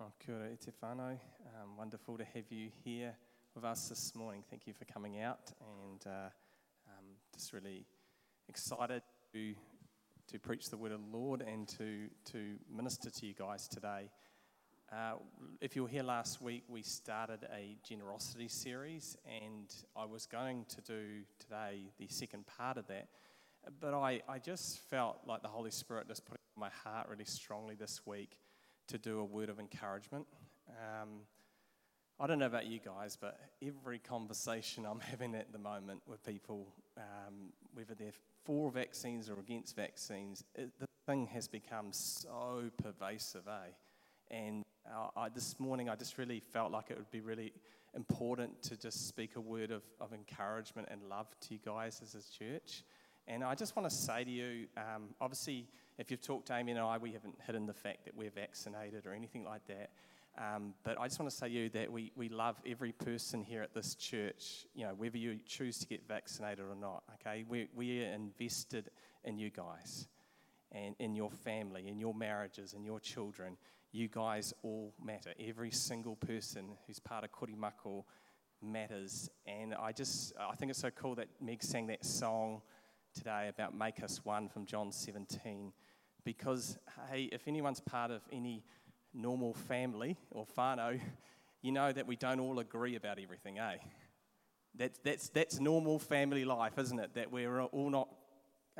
Oh, 0.00 0.12
kia 0.24 0.36
ora. 0.80 1.18
Um, 1.60 1.76
wonderful 1.76 2.18
to 2.18 2.24
have 2.24 2.44
you 2.50 2.68
here 2.84 3.16
with 3.56 3.64
us 3.64 3.88
this 3.88 4.14
morning. 4.14 4.44
Thank 4.48 4.68
you 4.68 4.72
for 4.72 4.84
coming 4.84 5.20
out 5.20 5.50
and 5.60 6.06
uh, 6.06 6.28
um, 6.86 7.04
just 7.34 7.52
really 7.52 7.84
excited 8.48 9.02
to, 9.32 9.54
to 10.28 10.38
preach 10.38 10.70
the 10.70 10.76
word 10.76 10.92
of 10.92 11.00
the 11.00 11.16
Lord 11.16 11.42
and 11.42 11.66
to, 11.70 12.06
to 12.26 12.38
minister 12.72 13.10
to 13.10 13.26
you 13.26 13.34
guys 13.34 13.66
today. 13.66 14.08
Uh, 14.92 15.14
if 15.60 15.74
you 15.74 15.82
were 15.82 15.88
here 15.88 16.04
last 16.04 16.40
week, 16.40 16.62
we 16.68 16.82
started 16.82 17.40
a 17.52 17.76
generosity 17.82 18.46
series, 18.46 19.16
and 19.26 19.74
I 19.96 20.04
was 20.04 20.26
going 20.26 20.64
to 20.76 20.80
do 20.80 21.22
today 21.40 21.90
the 21.98 22.06
second 22.06 22.44
part 22.46 22.76
of 22.76 22.86
that. 22.86 23.08
But 23.80 23.94
I, 23.94 24.22
I 24.28 24.38
just 24.38 24.78
felt 24.78 25.18
like 25.26 25.42
the 25.42 25.48
Holy 25.48 25.72
Spirit 25.72 26.06
just 26.06 26.24
put 26.24 26.36
it 26.36 26.40
in 26.56 26.60
my 26.60 26.70
heart 26.84 27.08
really 27.08 27.24
strongly 27.24 27.74
this 27.74 28.06
week 28.06 28.36
to 28.88 28.98
do 28.98 29.20
a 29.20 29.24
word 29.24 29.48
of 29.48 29.60
encouragement. 29.60 30.26
Um, 30.68 31.20
I 32.20 32.26
don't 32.26 32.40
know 32.40 32.46
about 32.46 32.66
you 32.66 32.80
guys, 32.80 33.16
but 33.16 33.38
every 33.64 33.98
conversation 33.98 34.84
I'm 34.84 35.00
having 35.10 35.34
at 35.34 35.52
the 35.52 35.58
moment 35.58 36.02
with 36.06 36.24
people, 36.24 36.66
um, 36.96 37.52
whether 37.74 37.94
they're 37.94 38.12
for 38.44 38.70
vaccines 38.70 39.30
or 39.30 39.38
against 39.38 39.76
vaccines, 39.76 40.42
it, 40.54 40.70
the 40.80 40.86
thing 41.06 41.26
has 41.28 41.46
become 41.46 41.92
so 41.92 42.70
pervasive, 42.82 43.46
eh? 43.46 43.70
And 44.30 44.64
uh, 44.86 45.08
I, 45.16 45.28
this 45.28 45.60
morning, 45.60 45.88
I 45.88 45.96
just 45.96 46.18
really 46.18 46.40
felt 46.40 46.72
like 46.72 46.90
it 46.90 46.96
would 46.96 47.10
be 47.10 47.20
really 47.20 47.52
important 47.94 48.62
to 48.62 48.76
just 48.76 49.06
speak 49.08 49.36
a 49.36 49.40
word 49.40 49.70
of, 49.70 49.82
of 50.00 50.12
encouragement 50.12 50.88
and 50.90 51.02
love 51.08 51.28
to 51.40 51.54
you 51.54 51.60
guys 51.64 52.00
as 52.02 52.14
a 52.14 52.38
church. 52.38 52.84
And 53.28 53.44
I 53.44 53.54
just 53.54 53.76
want 53.76 53.88
to 53.88 53.94
say 53.94 54.24
to 54.24 54.30
you, 54.30 54.66
um, 54.78 55.10
obviously, 55.20 55.66
if 55.98 56.10
you've 56.10 56.22
talked 56.22 56.46
to 56.46 56.56
Amy 56.56 56.72
and 56.72 56.80
I, 56.80 56.96
we 56.96 57.12
haven't 57.12 57.36
hidden 57.46 57.66
the 57.66 57.74
fact 57.74 58.06
that 58.06 58.16
we're 58.16 58.30
vaccinated 58.30 59.04
or 59.06 59.12
anything 59.12 59.44
like 59.44 59.60
that. 59.66 59.90
Um, 60.38 60.72
but 60.82 60.98
I 60.98 61.08
just 61.08 61.20
want 61.20 61.30
to 61.30 61.36
say 61.36 61.48
to 61.48 61.52
you 61.52 61.68
that 61.70 61.92
we, 61.92 62.10
we 62.16 62.30
love 62.30 62.56
every 62.66 62.92
person 62.92 63.42
here 63.42 63.60
at 63.60 63.74
this 63.74 63.94
church, 63.96 64.66
you 64.74 64.86
know, 64.86 64.94
whether 64.96 65.18
you 65.18 65.38
choose 65.44 65.78
to 65.80 65.86
get 65.86 66.08
vaccinated 66.08 66.64
or 66.64 66.74
not, 66.74 67.02
okay? 67.14 67.44
We, 67.46 67.68
we 67.74 68.02
are 68.02 68.12
invested 68.12 68.90
in 69.24 69.36
you 69.36 69.50
guys 69.50 70.06
and 70.72 70.94
in 70.98 71.14
your 71.14 71.30
family, 71.30 71.86
in 71.86 71.98
your 71.98 72.14
marriages, 72.14 72.72
in 72.72 72.82
your 72.82 73.00
children. 73.00 73.58
You 73.92 74.08
guys 74.08 74.54
all 74.62 74.94
matter. 75.04 75.34
Every 75.38 75.70
single 75.70 76.16
person 76.16 76.76
who's 76.86 76.98
part 76.98 77.24
of 77.24 77.32
Korimako 77.32 78.04
matters. 78.62 79.28
And 79.46 79.74
I 79.74 79.92
just, 79.92 80.32
I 80.38 80.54
think 80.54 80.70
it's 80.70 80.80
so 80.80 80.90
cool 80.90 81.14
that 81.16 81.28
Meg 81.42 81.62
sang 81.62 81.88
that 81.88 82.06
song 82.06 82.62
today 83.18 83.48
about 83.48 83.76
Make 83.76 84.00
Us 84.00 84.24
One 84.24 84.48
from 84.48 84.64
John 84.64 84.92
17. 84.92 85.72
Because, 86.24 86.78
hey, 87.10 87.28
if 87.32 87.48
anyone's 87.48 87.80
part 87.80 88.12
of 88.12 88.22
any 88.30 88.62
normal 89.12 89.54
family 89.54 90.16
or 90.30 90.46
whānau, 90.56 91.00
you 91.60 91.72
know 91.72 91.90
that 91.90 92.06
we 92.06 92.14
don't 92.14 92.38
all 92.38 92.60
agree 92.60 92.94
about 92.94 93.18
everything, 93.18 93.58
eh? 93.58 93.78
That's, 94.76 95.00
that's, 95.00 95.30
that's 95.30 95.58
normal 95.58 95.98
family 95.98 96.44
life, 96.44 96.78
isn't 96.78 97.00
it? 97.00 97.14
That 97.14 97.32
we're 97.32 97.60
all 97.60 97.90
not, 97.90 98.08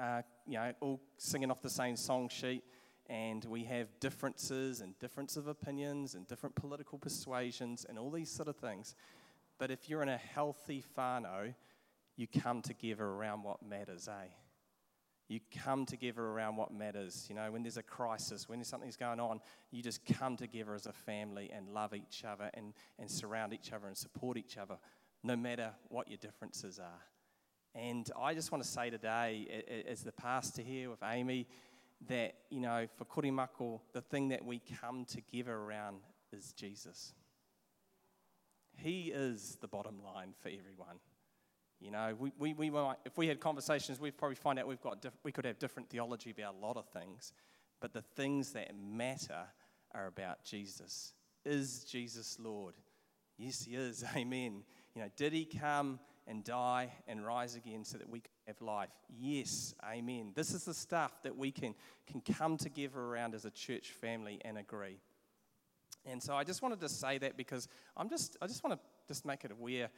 uh, 0.00 0.22
you 0.46 0.54
know, 0.54 0.72
all 0.80 1.00
singing 1.16 1.50
off 1.50 1.60
the 1.60 1.70
same 1.70 1.96
song 1.96 2.28
sheet 2.28 2.62
and 3.08 3.44
we 3.46 3.64
have 3.64 3.88
differences 3.98 4.82
and 4.82 4.96
difference 5.00 5.36
of 5.36 5.48
opinions 5.48 6.14
and 6.14 6.28
different 6.28 6.54
political 6.54 6.96
persuasions 6.98 7.84
and 7.88 7.98
all 7.98 8.10
these 8.10 8.30
sort 8.30 8.46
of 8.46 8.56
things. 8.56 8.94
But 9.58 9.72
if 9.72 9.88
you're 9.88 10.02
in 10.02 10.08
a 10.08 10.16
healthy 10.18 10.84
whānau, 10.96 11.54
you 12.18 12.26
come 12.26 12.60
together 12.62 13.04
around 13.04 13.44
what 13.44 13.62
matters, 13.62 14.08
eh? 14.08 14.26
You 15.28 15.38
come 15.62 15.86
together 15.86 16.22
around 16.22 16.56
what 16.56 16.72
matters. 16.72 17.26
You 17.28 17.36
know, 17.36 17.52
when 17.52 17.62
there's 17.62 17.76
a 17.76 17.82
crisis, 17.82 18.48
when 18.48 18.64
something's 18.64 18.96
going 18.96 19.20
on, 19.20 19.40
you 19.70 19.82
just 19.82 20.00
come 20.04 20.36
together 20.36 20.74
as 20.74 20.86
a 20.86 20.92
family 20.92 21.50
and 21.54 21.68
love 21.68 21.94
each 21.94 22.24
other 22.24 22.50
and, 22.54 22.74
and 22.98 23.08
surround 23.08 23.52
each 23.52 23.72
other 23.72 23.86
and 23.86 23.96
support 23.96 24.36
each 24.36 24.58
other, 24.58 24.78
no 25.22 25.36
matter 25.36 25.70
what 25.90 26.08
your 26.08 26.16
differences 26.16 26.80
are. 26.80 27.02
And 27.74 28.10
I 28.20 28.34
just 28.34 28.50
want 28.50 28.64
to 28.64 28.68
say 28.68 28.90
today, 28.90 29.84
as 29.88 30.02
the 30.02 30.10
pastor 30.10 30.62
here 30.62 30.90
with 30.90 31.02
Amy, 31.04 31.46
that, 32.08 32.34
you 32.50 32.60
know, 32.60 32.88
for 32.96 33.04
Korimako, 33.04 33.80
the 33.92 34.00
thing 34.00 34.28
that 34.28 34.44
we 34.44 34.60
come 34.80 35.04
together 35.04 35.54
around 35.54 35.98
is 36.32 36.52
Jesus. 36.52 37.12
He 38.76 39.12
is 39.14 39.58
the 39.60 39.68
bottom 39.68 40.02
line 40.02 40.32
for 40.40 40.48
everyone. 40.48 40.98
You 41.80 41.92
know, 41.92 42.14
we, 42.18 42.32
we, 42.38 42.54
we 42.54 42.70
might, 42.70 42.96
if 43.04 43.16
we 43.16 43.28
had 43.28 43.38
conversations, 43.38 44.00
we'd 44.00 44.16
probably 44.16 44.34
find 44.34 44.58
out 44.58 44.66
we've 44.66 44.80
got 44.80 45.00
diff- 45.00 45.18
we 45.22 45.30
could 45.30 45.44
have 45.44 45.58
different 45.58 45.88
theology 45.88 46.30
about 46.30 46.54
a 46.60 46.66
lot 46.66 46.76
of 46.76 46.88
things, 46.88 47.32
but 47.80 47.92
the 47.92 48.02
things 48.02 48.52
that 48.52 48.72
matter 48.76 49.44
are 49.94 50.06
about 50.06 50.44
Jesus. 50.44 51.14
Is 51.44 51.84
Jesus 51.84 52.36
Lord? 52.40 52.74
Yes, 53.36 53.62
He 53.62 53.76
is. 53.76 54.04
Amen. 54.16 54.64
You 54.94 55.02
know, 55.02 55.08
did 55.16 55.32
He 55.32 55.44
come 55.44 56.00
and 56.26 56.42
die 56.42 56.92
and 57.06 57.24
rise 57.24 57.54
again 57.54 57.84
so 57.84 57.96
that 57.96 58.08
we 58.08 58.20
could 58.20 58.30
have 58.48 58.60
life? 58.60 58.90
Yes. 59.16 59.74
Amen. 59.88 60.32
This 60.34 60.52
is 60.52 60.64
the 60.64 60.74
stuff 60.74 61.22
that 61.22 61.36
we 61.36 61.52
can, 61.52 61.74
can 62.10 62.20
come 62.20 62.56
together 62.56 62.98
around 62.98 63.34
as 63.34 63.44
a 63.44 63.50
church 63.50 63.92
family 63.92 64.40
and 64.44 64.58
agree. 64.58 64.98
And 66.04 66.22
so 66.22 66.34
I 66.34 66.42
just 66.42 66.62
wanted 66.62 66.80
to 66.80 66.88
say 66.88 67.18
that 67.18 67.36
because 67.36 67.68
I'm 67.96 68.08
just, 68.08 68.36
I 68.42 68.46
just 68.46 68.64
want 68.64 68.80
to 68.80 68.86
just 69.06 69.24
make 69.24 69.44
it 69.44 69.52
aware 69.52 69.90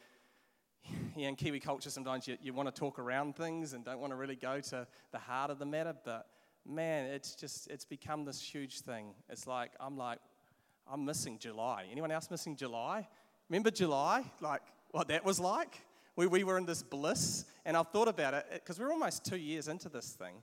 yeah, 1.15 1.27
in 1.27 1.35
Kiwi 1.35 1.59
culture, 1.59 1.89
sometimes 1.89 2.27
you, 2.27 2.37
you 2.41 2.53
want 2.53 2.73
to 2.73 2.77
talk 2.77 2.99
around 2.99 3.35
things 3.35 3.73
and 3.73 3.83
don't 3.83 3.99
want 3.99 4.11
to 4.11 4.17
really 4.17 4.35
go 4.35 4.59
to 4.59 4.87
the 5.11 5.19
heart 5.19 5.51
of 5.51 5.59
the 5.59 5.65
matter. 5.65 5.93
But 6.03 6.27
man, 6.65 7.05
it's 7.05 7.35
just, 7.35 7.69
it's 7.69 7.85
become 7.85 8.25
this 8.25 8.41
huge 8.41 8.81
thing. 8.81 9.13
It's 9.29 9.47
like, 9.47 9.71
I'm 9.79 9.97
like, 9.97 10.19
I'm 10.91 11.05
missing 11.05 11.37
July. 11.39 11.85
Anyone 11.91 12.11
else 12.11 12.29
missing 12.31 12.55
July? 12.55 13.07
Remember 13.49 13.71
July? 13.71 14.23
Like, 14.41 14.61
what 14.91 15.07
that 15.09 15.23
was 15.23 15.39
like? 15.39 15.81
We, 16.15 16.27
we 16.27 16.43
were 16.43 16.57
in 16.57 16.65
this 16.65 16.83
bliss. 16.83 17.45
And 17.65 17.77
I've 17.77 17.89
thought 17.89 18.07
about 18.07 18.33
it 18.33 18.45
because 18.53 18.79
we're 18.79 18.91
almost 18.91 19.25
two 19.25 19.37
years 19.37 19.67
into 19.67 19.89
this 19.89 20.11
thing. 20.11 20.35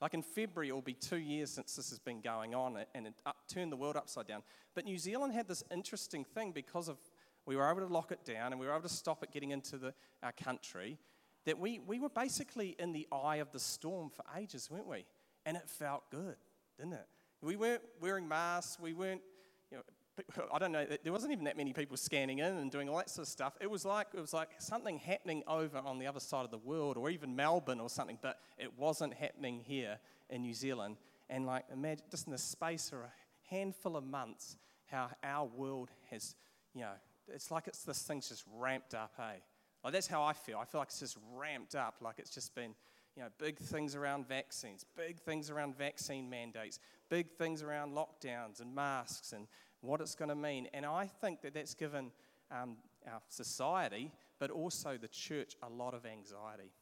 Like 0.00 0.14
in 0.14 0.22
February, 0.22 0.68
it 0.68 0.72
will 0.72 0.80
be 0.80 0.94
two 0.94 1.16
years 1.18 1.50
since 1.50 1.74
this 1.74 1.90
has 1.90 1.98
been 1.98 2.20
going 2.20 2.54
on 2.54 2.78
and 2.94 3.08
it 3.08 3.14
up, 3.26 3.36
turned 3.52 3.72
the 3.72 3.76
world 3.76 3.96
upside 3.96 4.28
down. 4.28 4.42
But 4.74 4.84
New 4.84 4.98
Zealand 4.98 5.32
had 5.32 5.48
this 5.48 5.64
interesting 5.72 6.24
thing 6.24 6.52
because 6.52 6.88
of 6.88 6.98
we 7.48 7.56
were 7.56 7.68
able 7.68 7.80
to 7.80 7.92
lock 7.92 8.12
it 8.12 8.26
down 8.26 8.52
and 8.52 8.60
we 8.60 8.66
were 8.66 8.72
able 8.72 8.82
to 8.82 8.94
stop 8.94 9.22
it 9.22 9.32
getting 9.32 9.52
into 9.52 9.78
the, 9.78 9.94
our 10.22 10.32
country, 10.32 10.98
that 11.46 11.58
we, 11.58 11.78
we 11.78 11.98
were 11.98 12.10
basically 12.10 12.76
in 12.78 12.92
the 12.92 13.08
eye 13.10 13.36
of 13.36 13.50
the 13.52 13.58
storm 13.58 14.10
for 14.10 14.22
ages, 14.38 14.70
weren't 14.70 14.86
we? 14.86 15.06
And 15.46 15.56
it 15.56 15.66
felt 15.66 16.10
good, 16.10 16.36
didn't 16.76 16.92
it? 16.92 17.06
We 17.40 17.56
weren't 17.56 17.80
wearing 18.02 18.28
masks, 18.28 18.78
we 18.78 18.92
weren't, 18.92 19.22
you 19.70 19.78
know, 19.78 20.44
I 20.52 20.58
don't 20.58 20.72
know, 20.72 20.84
there 21.02 21.10
wasn't 21.10 21.32
even 21.32 21.44
that 21.44 21.56
many 21.56 21.72
people 21.72 21.96
scanning 21.96 22.40
in 22.40 22.54
and 22.58 22.70
doing 22.70 22.86
all 22.86 22.98
that 22.98 23.08
sort 23.08 23.26
of 23.26 23.32
stuff. 23.32 23.54
It 23.62 23.70
was 23.70 23.86
like 23.86 24.08
it 24.12 24.20
was 24.20 24.34
like 24.34 24.50
something 24.58 24.98
happening 24.98 25.42
over 25.48 25.78
on 25.78 25.98
the 25.98 26.06
other 26.06 26.20
side 26.20 26.44
of 26.44 26.50
the 26.50 26.58
world 26.58 26.98
or 26.98 27.08
even 27.08 27.34
Melbourne 27.34 27.80
or 27.80 27.88
something, 27.88 28.18
but 28.20 28.40
it 28.58 28.76
wasn't 28.76 29.14
happening 29.14 29.60
here 29.64 29.98
in 30.28 30.42
New 30.42 30.52
Zealand. 30.52 30.98
And 31.30 31.46
like 31.46 31.64
imagine 31.72 32.04
just 32.10 32.26
in 32.26 32.32
the 32.32 32.38
space 32.38 32.92
of 32.92 32.98
a 32.98 33.12
handful 33.48 33.96
of 33.96 34.04
months, 34.04 34.58
how 34.84 35.08
our 35.24 35.46
world 35.46 35.88
has, 36.10 36.34
you 36.74 36.82
know, 36.82 36.92
it's 37.32 37.50
like 37.50 37.66
it's 37.66 37.82
this 37.82 38.02
thing's 38.02 38.28
just 38.28 38.44
ramped 38.56 38.94
up, 38.94 39.12
hey? 39.16 39.42
Like 39.84 39.92
that's 39.92 40.06
how 40.06 40.22
I 40.22 40.32
feel. 40.32 40.58
I 40.58 40.64
feel 40.64 40.80
like 40.80 40.88
it's 40.88 41.00
just 41.00 41.16
ramped 41.34 41.74
up, 41.74 41.96
like 42.00 42.18
it's 42.18 42.34
just 42.34 42.54
been, 42.54 42.74
you 43.16 43.22
know, 43.22 43.28
big 43.38 43.58
things 43.58 43.94
around 43.94 44.26
vaccines, 44.26 44.84
big 44.96 45.18
things 45.20 45.50
around 45.50 45.76
vaccine 45.76 46.28
mandates, 46.28 46.78
big 47.08 47.30
things 47.30 47.62
around 47.62 47.92
lockdowns 47.92 48.60
and 48.60 48.74
masks 48.74 49.32
and 49.32 49.46
what 49.80 50.00
it's 50.00 50.14
going 50.14 50.28
to 50.28 50.34
mean. 50.34 50.68
And 50.74 50.84
I 50.84 51.06
think 51.06 51.42
that 51.42 51.54
that's 51.54 51.74
given 51.74 52.10
um, 52.50 52.76
our 53.06 53.20
society, 53.28 54.10
but 54.38 54.50
also 54.50 54.96
the 54.96 55.08
church, 55.08 55.56
a 55.62 55.68
lot 55.68 55.94
of 55.94 56.04
anxiety. 56.04 56.72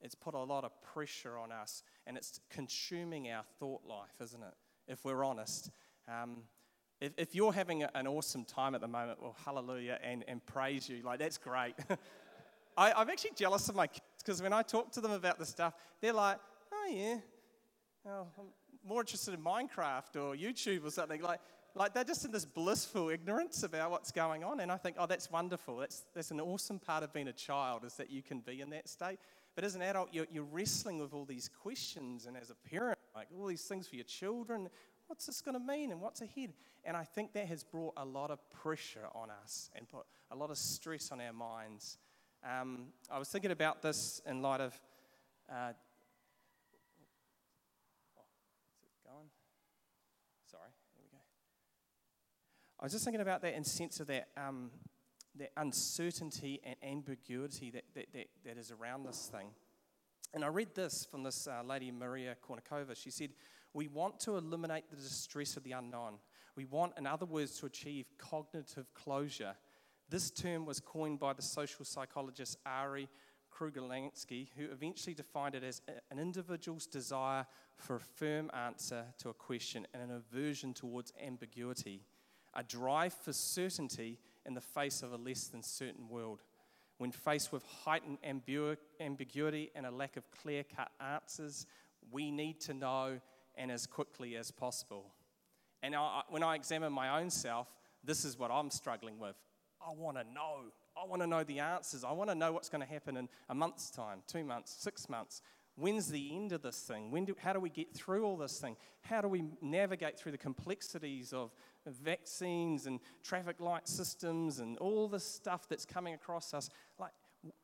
It's 0.00 0.14
put 0.14 0.34
a 0.34 0.42
lot 0.42 0.64
of 0.64 0.72
pressure 0.82 1.38
on 1.38 1.52
us, 1.52 1.82
and 2.06 2.16
it's 2.16 2.40
consuming 2.50 3.30
our 3.30 3.44
thought 3.58 3.82
life, 3.86 4.20
isn't 4.20 4.42
it? 4.42 4.54
If 4.88 5.04
we're 5.04 5.24
honest. 5.24 5.70
Um, 6.08 6.42
if, 7.02 7.12
if 7.16 7.34
you're 7.34 7.52
having 7.52 7.82
an 7.82 8.06
awesome 8.06 8.44
time 8.44 8.76
at 8.76 8.80
the 8.80 8.86
moment, 8.86 9.20
well, 9.20 9.34
hallelujah 9.44 9.98
and, 10.04 10.24
and 10.28 10.44
praise 10.46 10.88
you. 10.88 11.02
Like, 11.02 11.18
that's 11.18 11.36
great. 11.36 11.74
I, 12.76 12.92
I'm 12.92 13.10
actually 13.10 13.32
jealous 13.34 13.68
of 13.68 13.74
my 13.74 13.88
kids 13.88 14.00
because 14.18 14.40
when 14.40 14.52
I 14.52 14.62
talk 14.62 14.92
to 14.92 15.00
them 15.00 15.10
about 15.10 15.36
this 15.36 15.48
stuff, 15.48 15.74
they're 16.00 16.12
like, 16.12 16.38
oh, 16.72 16.88
yeah, 16.88 17.16
oh, 18.06 18.26
I'm 18.38 18.46
more 18.86 19.00
interested 19.00 19.34
in 19.34 19.40
Minecraft 19.40 20.14
or 20.14 20.36
YouTube 20.36 20.86
or 20.86 20.90
something. 20.90 21.20
Like, 21.20 21.40
like 21.74 21.92
they're 21.92 22.04
just 22.04 22.24
in 22.24 22.30
this 22.30 22.44
blissful 22.44 23.08
ignorance 23.08 23.64
about 23.64 23.90
what's 23.90 24.12
going 24.12 24.44
on. 24.44 24.60
And 24.60 24.70
I 24.70 24.76
think, 24.76 24.96
oh, 24.96 25.06
that's 25.06 25.28
wonderful. 25.28 25.78
That's, 25.78 26.04
that's 26.14 26.30
an 26.30 26.40
awesome 26.40 26.78
part 26.78 27.02
of 27.02 27.12
being 27.12 27.28
a 27.28 27.32
child 27.32 27.84
is 27.84 27.94
that 27.94 28.10
you 28.10 28.22
can 28.22 28.38
be 28.40 28.60
in 28.60 28.70
that 28.70 28.88
state. 28.88 29.18
But 29.56 29.64
as 29.64 29.74
an 29.74 29.82
adult, 29.82 30.10
you're, 30.12 30.26
you're 30.30 30.44
wrestling 30.44 30.98
with 30.98 31.12
all 31.12 31.24
these 31.24 31.50
questions. 31.62 32.26
And 32.26 32.36
as 32.36 32.50
a 32.50 32.54
parent, 32.54 32.98
like 33.14 33.26
all 33.36 33.46
these 33.46 33.62
things 33.62 33.88
for 33.88 33.96
your 33.96 34.04
children, 34.04 34.68
what's 35.12 35.26
this 35.26 35.42
going 35.42 35.52
to 35.52 35.60
mean 35.60 35.90
and 35.90 36.00
what's 36.00 36.22
ahead? 36.22 36.54
And 36.84 36.96
I 36.96 37.04
think 37.04 37.34
that 37.34 37.46
has 37.48 37.62
brought 37.62 37.92
a 37.98 38.04
lot 38.04 38.30
of 38.30 38.38
pressure 38.48 39.08
on 39.14 39.28
us 39.42 39.68
and 39.76 39.86
put 39.86 40.06
a 40.30 40.34
lot 40.34 40.48
of 40.48 40.56
stress 40.56 41.12
on 41.12 41.20
our 41.20 41.34
minds. 41.34 41.98
Um, 42.42 42.86
I 43.10 43.18
was 43.18 43.28
thinking 43.28 43.50
about 43.50 43.82
this 43.82 44.22
in 44.24 44.40
light 44.40 44.62
of. 44.62 44.72
Uh, 45.50 45.72
oh, 48.16 48.24
is 48.80 48.88
it 48.88 49.06
going? 49.06 49.28
Sorry, 50.50 50.70
here 50.94 51.02
we 51.04 51.10
go. 51.10 51.22
I 52.80 52.84
was 52.84 52.92
just 52.92 53.04
thinking 53.04 53.20
about 53.20 53.42
that 53.42 53.52
in 53.52 53.64
sense 53.64 54.00
of 54.00 54.06
that, 54.06 54.28
um, 54.38 54.70
that 55.38 55.50
uncertainty 55.58 56.58
and 56.64 56.76
ambiguity 56.82 57.70
that, 57.70 57.84
that, 57.94 58.06
that, 58.14 58.28
that 58.46 58.56
is 58.56 58.72
around 58.72 59.04
this 59.04 59.30
thing. 59.30 59.48
And 60.32 60.42
I 60.42 60.48
read 60.48 60.74
this 60.74 61.04
from 61.04 61.22
this 61.22 61.46
uh, 61.46 61.62
lady, 61.62 61.90
Maria 61.90 62.34
Konnikova. 62.42 62.96
She 62.96 63.10
said, 63.10 63.32
We 63.74 63.88
want 63.88 64.20
to 64.20 64.36
eliminate 64.36 64.90
the 64.90 64.96
distress 64.96 65.56
of 65.56 65.64
the 65.64 65.72
unknown. 65.72 66.14
We 66.56 66.64
want, 66.66 66.92
in 66.98 67.06
other 67.06 67.26
words, 67.26 67.58
to 67.60 67.66
achieve 67.66 68.06
cognitive 68.18 68.92
closure. 68.94 69.54
This 70.10 70.30
term 70.30 70.66
was 70.66 70.80
coined 70.80 71.18
by 71.18 71.32
the 71.32 71.42
social 71.42 71.84
psychologist 71.84 72.58
Arie 72.66 73.08
Kruglanski, 73.50 74.48
who 74.56 74.64
eventually 74.70 75.14
defined 75.14 75.54
it 75.54 75.64
as 75.64 75.80
an 76.10 76.18
individual's 76.18 76.86
desire 76.86 77.46
for 77.76 77.96
a 77.96 78.00
firm 78.00 78.50
answer 78.52 79.04
to 79.18 79.30
a 79.30 79.34
question 79.34 79.86
and 79.94 80.02
an 80.02 80.10
aversion 80.10 80.74
towards 80.74 81.12
ambiguity, 81.24 82.02
a 82.54 82.62
drive 82.62 83.14
for 83.14 83.32
certainty 83.32 84.18
in 84.44 84.54
the 84.54 84.60
face 84.60 85.02
of 85.02 85.12
a 85.12 85.16
less 85.16 85.46
than 85.46 85.62
certain 85.62 86.08
world. 86.08 86.42
When 86.98 87.10
faced 87.10 87.52
with 87.52 87.64
heightened 87.64 88.18
ambu- 88.22 88.76
ambiguity 89.00 89.70
and 89.74 89.86
a 89.86 89.90
lack 89.90 90.16
of 90.16 90.30
clear 90.30 90.62
cut 90.64 90.90
answers, 91.00 91.66
we 92.10 92.30
need 92.30 92.60
to 92.60 92.74
know 92.74 93.20
and 93.56 93.70
as 93.70 93.86
quickly 93.86 94.36
as 94.36 94.50
possible. 94.50 95.12
And 95.82 95.94
I, 95.94 96.22
when 96.28 96.42
I 96.42 96.54
examine 96.54 96.92
my 96.92 97.20
own 97.20 97.30
self, 97.30 97.68
this 98.04 98.24
is 98.24 98.38
what 98.38 98.50
I'm 98.50 98.70
struggling 98.70 99.18
with. 99.18 99.36
I 99.80 99.92
want 99.94 100.16
to 100.16 100.24
know. 100.24 100.70
I 100.96 101.06
want 101.06 101.22
to 101.22 101.26
know 101.26 101.42
the 101.42 101.58
answers. 101.60 102.04
I 102.04 102.12
want 102.12 102.30
to 102.30 102.34
know 102.34 102.52
what's 102.52 102.68
going 102.68 102.82
to 102.82 102.86
happen 102.86 103.16
in 103.16 103.28
a 103.48 103.54
month's 103.54 103.90
time, 103.90 104.20
two 104.26 104.44
months, 104.44 104.76
six 104.78 105.08
months. 105.08 105.42
When's 105.74 106.08
the 106.08 106.36
end 106.36 106.52
of 106.52 106.62
this 106.62 106.80
thing? 106.80 107.10
When 107.10 107.24
do, 107.24 107.34
how 107.38 107.54
do 107.54 107.60
we 107.60 107.70
get 107.70 107.94
through 107.94 108.24
all 108.24 108.36
this 108.36 108.60
thing? 108.60 108.76
How 109.00 109.22
do 109.22 109.28
we 109.28 109.44
navigate 109.62 110.18
through 110.18 110.32
the 110.32 110.38
complexities 110.38 111.32
of 111.32 111.50
vaccines 111.86 112.86
and 112.86 113.00
traffic 113.22 113.58
light 113.58 113.88
systems 113.88 114.58
and 114.58 114.76
all 114.78 115.08
this 115.08 115.24
stuff 115.24 115.66
that's 115.68 115.86
coming 115.86 116.12
across 116.12 116.52
us? 116.52 116.68
Like, 116.98 117.12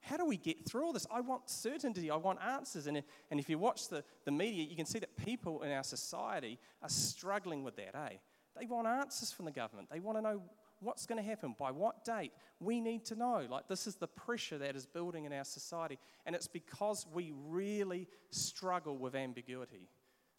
how 0.00 0.16
do 0.16 0.24
we 0.24 0.36
get 0.36 0.66
through 0.66 0.84
all 0.84 0.92
this? 0.92 1.06
I 1.10 1.20
want 1.20 1.48
certainty. 1.48 2.10
I 2.10 2.16
want 2.16 2.40
answers. 2.42 2.86
And 2.86 3.02
and 3.30 3.38
if 3.38 3.48
you 3.48 3.58
watch 3.58 3.88
the, 3.88 4.02
the 4.24 4.32
media, 4.32 4.64
you 4.64 4.76
can 4.76 4.86
see 4.86 4.98
that 4.98 5.16
people 5.16 5.62
in 5.62 5.70
our 5.70 5.84
society 5.84 6.58
are 6.82 6.88
struggling 6.88 7.62
with 7.62 7.76
that, 7.76 7.94
eh? 7.94 8.16
They 8.58 8.66
want 8.66 8.88
answers 8.88 9.30
from 9.30 9.44
the 9.44 9.52
government. 9.52 9.88
They 9.90 10.00
want 10.00 10.18
to 10.18 10.22
know 10.22 10.42
what's 10.80 11.06
going 11.06 11.22
to 11.22 11.28
happen, 11.28 11.54
by 11.58 11.70
what 11.70 12.04
date. 12.04 12.32
We 12.60 12.80
need 12.80 13.04
to 13.06 13.16
know. 13.16 13.46
Like, 13.48 13.68
this 13.68 13.86
is 13.86 13.96
the 13.96 14.06
pressure 14.06 14.58
that 14.58 14.76
is 14.76 14.86
building 14.86 15.24
in 15.24 15.32
our 15.32 15.44
society. 15.44 15.98
And 16.26 16.34
it's 16.34 16.48
because 16.48 17.06
we 17.12 17.32
really 17.48 18.08
struggle 18.30 18.96
with 18.96 19.14
ambiguity. 19.14 19.88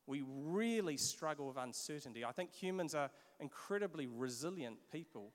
We 0.07 0.23
really 0.25 0.97
struggle 0.97 1.47
with 1.47 1.57
uncertainty. 1.57 2.25
I 2.25 2.31
think 2.31 2.53
humans 2.53 2.95
are 2.95 3.09
incredibly 3.39 4.07
resilient 4.07 4.77
people, 4.91 5.31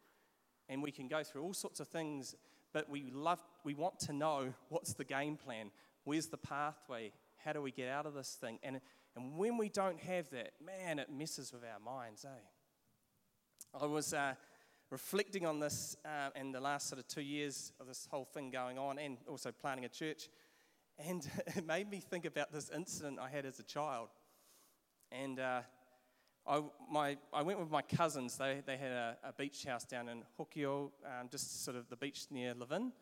and 0.68 0.82
we 0.82 0.90
can 0.90 1.06
go 1.06 1.22
through 1.22 1.42
all 1.42 1.54
sorts 1.54 1.80
of 1.80 1.88
things, 1.88 2.34
but 2.72 2.90
we, 2.90 3.10
love, 3.12 3.42
we 3.64 3.74
want 3.74 3.98
to 4.00 4.12
know 4.12 4.54
what's 4.68 4.94
the 4.94 5.04
game 5.04 5.36
plan? 5.36 5.70
Where's 6.04 6.26
the 6.26 6.36
pathway? 6.36 7.12
How 7.44 7.52
do 7.52 7.62
we 7.62 7.72
get 7.72 7.88
out 7.88 8.06
of 8.06 8.14
this 8.14 8.36
thing? 8.40 8.58
And, 8.62 8.80
and 9.16 9.36
when 9.36 9.56
we 9.56 9.68
don't 9.68 10.00
have 10.00 10.30
that, 10.30 10.52
man, 10.64 10.98
it 10.98 11.08
messes 11.10 11.52
with 11.52 11.62
our 11.64 11.80
minds, 11.80 12.24
eh? 12.24 13.78
I 13.80 13.86
was. 13.86 14.14
Uh, 14.14 14.34
reflecting 14.94 15.44
on 15.44 15.58
this 15.58 15.96
uh, 16.04 16.30
in 16.36 16.52
the 16.52 16.60
last 16.60 16.88
sort 16.88 17.00
of 17.00 17.08
two 17.08 17.20
years 17.20 17.72
of 17.80 17.86
this 17.88 18.06
whole 18.10 18.24
thing 18.24 18.48
going 18.48 18.78
on 18.78 18.96
and 18.96 19.18
also 19.26 19.50
planning 19.50 19.84
a 19.84 19.88
church. 19.88 20.28
And 20.98 21.28
it 21.56 21.66
made 21.66 21.90
me 21.90 21.98
think 21.98 22.24
about 22.24 22.52
this 22.52 22.70
incident 22.74 23.18
I 23.18 23.28
had 23.28 23.44
as 23.44 23.58
a 23.58 23.64
child. 23.64 24.10
And 25.10 25.40
uh, 25.40 25.62
I, 26.46 26.62
my, 26.90 27.16
I 27.32 27.42
went 27.42 27.58
with 27.58 27.70
my 27.70 27.82
cousins. 27.82 28.36
They, 28.36 28.62
they 28.64 28.76
had 28.76 28.92
a, 28.92 29.16
a 29.24 29.32
beach 29.32 29.64
house 29.64 29.84
down 29.84 30.08
in 30.08 30.22
Hokio, 30.38 30.92
um, 31.04 31.28
just 31.28 31.64
sort 31.64 31.76
of 31.76 31.88
the 31.88 31.96
beach 31.96 32.26
near 32.30 32.54
Levin. 32.54 32.92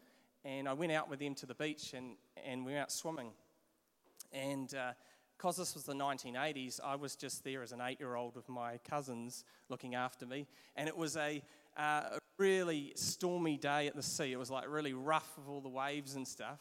And 0.45 0.69
I 0.69 0.73
went 0.73 0.93
out 0.93 1.09
with 1.09 1.21
them 1.21 1.35
to 1.37 1.47
the 1.47 1.55
beach 1.55 1.95
and, 1.95 2.17
and 2.45 2.65
we 2.65 2.73
went 2.73 2.83
out 2.83 2.93
swimming. 2.93 3.31
And 4.33 4.69
because 5.37 5.59
uh, 5.59 5.63
this 5.63 5.75
was 5.75 5.85
the 5.85 5.95
1980s, 5.95 6.81
I 6.83 6.97
was 6.97 7.15
just 7.15 7.45
there 7.45 7.63
as 7.63 7.73
an 7.73 7.81
eight 7.81 8.01
year 8.01 8.17
old 8.17 8.35
with 8.35 8.49
my 8.49 8.79
cousins 8.79 9.45
looking 9.69 9.95
after 9.95 10.27
me. 10.27 10.49
And 10.75 10.89
it 10.89 10.97
was 10.97 11.17
a, 11.17 11.43
uh, 11.77 12.19
really 12.39 12.93
stormy 12.97 13.57
day 13.57 13.87
at 13.87 13.95
the 13.95 14.03
sea. 14.03 14.33
It 14.33 14.39
was 14.39 14.51
like 14.51 14.65
really 14.69 14.93
rough 14.93 15.31
with 15.37 15.49
all 15.49 15.61
the 15.61 15.69
waves 15.69 16.17
and 16.17 16.27
stuff. 16.27 16.59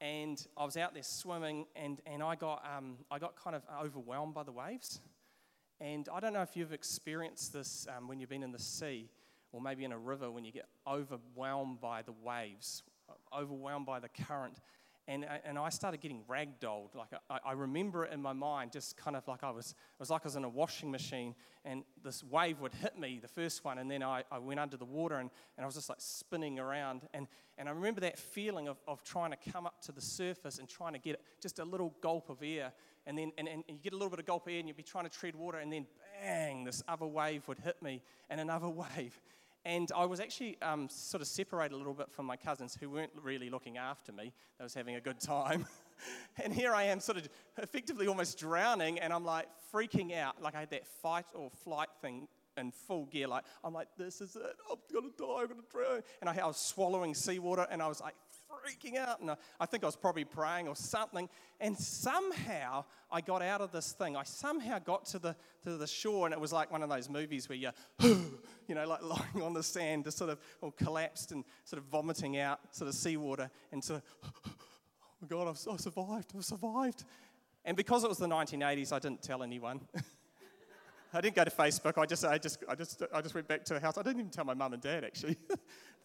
And 0.00 0.44
I 0.56 0.64
was 0.64 0.76
out 0.76 0.94
there 0.94 1.02
swimming, 1.02 1.66
and, 1.74 2.00
and 2.06 2.22
I, 2.22 2.36
got, 2.36 2.64
um, 2.76 2.98
I 3.10 3.18
got 3.18 3.34
kind 3.34 3.56
of 3.56 3.62
overwhelmed 3.82 4.32
by 4.32 4.44
the 4.44 4.52
waves. 4.52 5.00
And 5.80 6.08
I 6.12 6.20
don't 6.20 6.32
know 6.32 6.42
if 6.42 6.56
you've 6.56 6.72
experienced 6.72 7.52
this 7.52 7.86
um, 7.96 8.06
when 8.06 8.20
you've 8.20 8.30
been 8.30 8.44
in 8.44 8.52
the 8.52 8.60
sea 8.60 9.10
or 9.50 9.60
maybe 9.60 9.84
in 9.84 9.90
a 9.90 9.98
river 9.98 10.30
when 10.30 10.44
you 10.44 10.52
get 10.52 10.66
overwhelmed 10.86 11.80
by 11.80 12.02
the 12.02 12.12
waves, 12.22 12.84
overwhelmed 13.32 13.86
by 13.86 14.00
the 14.00 14.08
current 14.08 14.60
and, 15.08 15.24
uh, 15.24 15.38
and 15.42 15.58
I 15.58 15.70
started 15.70 16.02
getting 16.02 16.20
ragdolled. 16.28 16.94
Like 16.94 17.08
I, 17.30 17.38
I 17.46 17.52
remember 17.52 18.04
it 18.04 18.12
in 18.12 18.20
my 18.20 18.34
mind, 18.34 18.72
just 18.72 18.96
kind 18.98 19.16
of 19.16 19.26
like 19.26 19.42
I 19.42 19.50
was, 19.50 19.70
it 19.70 19.98
was 19.98 20.10
like 20.10 20.20
I 20.24 20.28
was 20.28 20.36
in 20.36 20.44
a 20.44 20.48
washing 20.48 20.90
machine, 20.90 21.34
and 21.64 21.82
this 22.04 22.22
wave 22.22 22.60
would 22.60 22.74
hit 22.74 22.98
me, 22.98 23.18
the 23.20 23.28
first 23.28 23.64
one, 23.64 23.78
and 23.78 23.90
then 23.90 24.02
I, 24.02 24.22
I 24.30 24.38
went 24.38 24.60
under 24.60 24.76
the 24.76 24.84
water, 24.84 25.16
and, 25.16 25.30
and 25.56 25.64
I 25.64 25.66
was 25.66 25.76
just 25.76 25.88
like 25.88 26.00
spinning 26.00 26.58
around. 26.58 27.08
And, 27.14 27.26
and 27.56 27.70
I 27.70 27.72
remember 27.72 28.02
that 28.02 28.18
feeling 28.18 28.68
of, 28.68 28.76
of 28.86 29.02
trying 29.02 29.30
to 29.30 29.50
come 29.50 29.64
up 29.64 29.80
to 29.82 29.92
the 29.92 30.00
surface 30.02 30.58
and 30.58 30.68
trying 30.68 30.92
to 30.92 30.98
get 30.98 31.20
just 31.40 31.58
a 31.58 31.64
little 31.64 31.94
gulp 32.02 32.28
of 32.28 32.42
air, 32.42 32.72
and 33.06 33.16
then 33.16 33.32
and, 33.38 33.48
and 33.48 33.64
you 33.66 33.78
get 33.82 33.94
a 33.94 33.96
little 33.96 34.10
bit 34.10 34.18
of 34.18 34.26
gulp 34.26 34.46
of 34.46 34.52
air, 34.52 34.58
and 34.58 34.68
you'd 34.68 34.76
be 34.76 34.82
trying 34.82 35.04
to 35.04 35.10
tread 35.10 35.34
water, 35.34 35.56
and 35.56 35.72
then 35.72 35.86
bang, 36.22 36.64
this 36.64 36.82
other 36.86 37.06
wave 37.06 37.48
would 37.48 37.58
hit 37.60 37.80
me, 37.82 38.02
and 38.28 38.42
another 38.42 38.68
wave. 38.96 39.18
And 39.64 39.90
I 39.94 40.06
was 40.06 40.20
actually 40.20 40.56
um, 40.62 40.88
sort 40.88 41.20
of 41.20 41.26
separated 41.28 41.74
a 41.74 41.76
little 41.76 41.94
bit 41.94 42.10
from 42.10 42.26
my 42.26 42.36
cousins 42.36 42.76
who 42.80 42.90
weren't 42.90 43.12
really 43.22 43.50
looking 43.50 43.76
after 43.76 44.12
me. 44.12 44.32
They 44.58 44.64
was 44.64 44.74
having 44.74 44.96
a 44.96 45.00
good 45.00 45.20
time. 45.20 45.66
and 46.44 46.52
here 46.52 46.74
I 46.74 46.84
am, 46.84 47.00
sort 47.00 47.18
of 47.18 47.28
effectively 47.58 48.06
almost 48.06 48.38
drowning, 48.38 48.98
and 48.98 49.12
I'm 49.12 49.24
like 49.24 49.46
freaking 49.72 50.16
out. 50.16 50.40
Like 50.40 50.54
I 50.54 50.60
had 50.60 50.70
that 50.70 50.86
fight 50.86 51.26
or 51.34 51.50
flight 51.50 51.88
thing 52.00 52.28
in 52.56 52.72
full 52.72 53.06
gear. 53.06 53.28
Like, 53.28 53.44
I'm 53.64 53.72
like, 53.72 53.88
this 53.96 54.20
is 54.20 54.36
it. 54.36 54.56
I'm 54.70 54.78
going 54.92 55.10
to 55.10 55.16
die. 55.16 55.40
I'm 55.42 55.46
going 55.46 55.60
to 55.60 55.66
drown. 55.70 56.02
And 56.20 56.28
I, 56.28 56.36
I 56.42 56.46
was 56.46 56.56
swallowing 56.56 57.14
seawater, 57.14 57.66
and 57.70 57.82
I 57.82 57.88
was 57.88 58.00
like 58.00 58.14
freaking 58.48 58.96
out. 58.96 59.20
And 59.20 59.30
I, 59.30 59.36
I 59.60 59.66
think 59.66 59.82
I 59.82 59.86
was 59.86 59.96
probably 59.96 60.24
praying 60.24 60.68
or 60.68 60.76
something. 60.76 61.28
And 61.60 61.76
somehow 61.76 62.84
I 63.10 63.20
got 63.20 63.42
out 63.42 63.60
of 63.60 63.72
this 63.72 63.92
thing. 63.92 64.16
I 64.16 64.22
somehow 64.24 64.78
got 64.78 65.04
to 65.06 65.18
the, 65.18 65.36
to 65.64 65.76
the 65.76 65.86
shore, 65.86 66.26
and 66.26 66.34
it 66.34 66.40
was 66.40 66.52
like 66.52 66.70
one 66.70 66.82
of 66.82 66.88
those 66.88 67.08
movies 67.08 67.48
where 67.48 67.56
you're, 67.56 67.72
you 68.00 68.74
know, 68.74 68.86
like 68.86 69.02
lying 69.34 69.42
on 69.42 69.54
the 69.54 69.62
sand, 69.62 70.04
just 70.04 70.18
sort 70.18 70.30
of 70.30 70.38
all 70.60 70.72
collapsed 70.72 71.32
and 71.32 71.44
sort 71.64 71.82
of 71.82 71.88
vomiting 71.88 72.38
out 72.38 72.60
sort 72.74 72.88
of 72.88 72.94
seawater, 72.94 73.50
and 73.72 73.82
sort 73.82 74.02
of, 74.02 74.30
oh 74.46 74.52
my 75.20 75.28
God, 75.28 75.48
I've, 75.48 75.72
I've 75.72 75.80
survived. 75.80 76.32
I've 76.36 76.44
survived. 76.44 77.04
And 77.64 77.76
because 77.76 78.04
it 78.04 78.08
was 78.08 78.18
the 78.18 78.28
1980s, 78.28 78.92
I 78.92 78.98
didn't 78.98 79.22
tell 79.22 79.42
anyone. 79.42 79.80
I 81.12 81.20
didn't 81.20 81.36
go 81.36 81.44
to 81.44 81.50
Facebook. 81.50 81.96
I 81.96 82.06
just, 82.06 82.24
I 82.24 82.38
just, 82.38 82.62
I 82.68 82.74
just, 82.74 83.02
I 83.12 83.20
just 83.22 83.34
went 83.34 83.48
back 83.48 83.64
to 83.66 83.74
the 83.74 83.80
house. 83.80 83.96
I 83.96 84.02
didn't 84.02 84.20
even 84.20 84.30
tell 84.30 84.44
my 84.44 84.54
mum 84.54 84.72
and 84.74 84.82
dad 84.82 85.04
actually. 85.04 85.36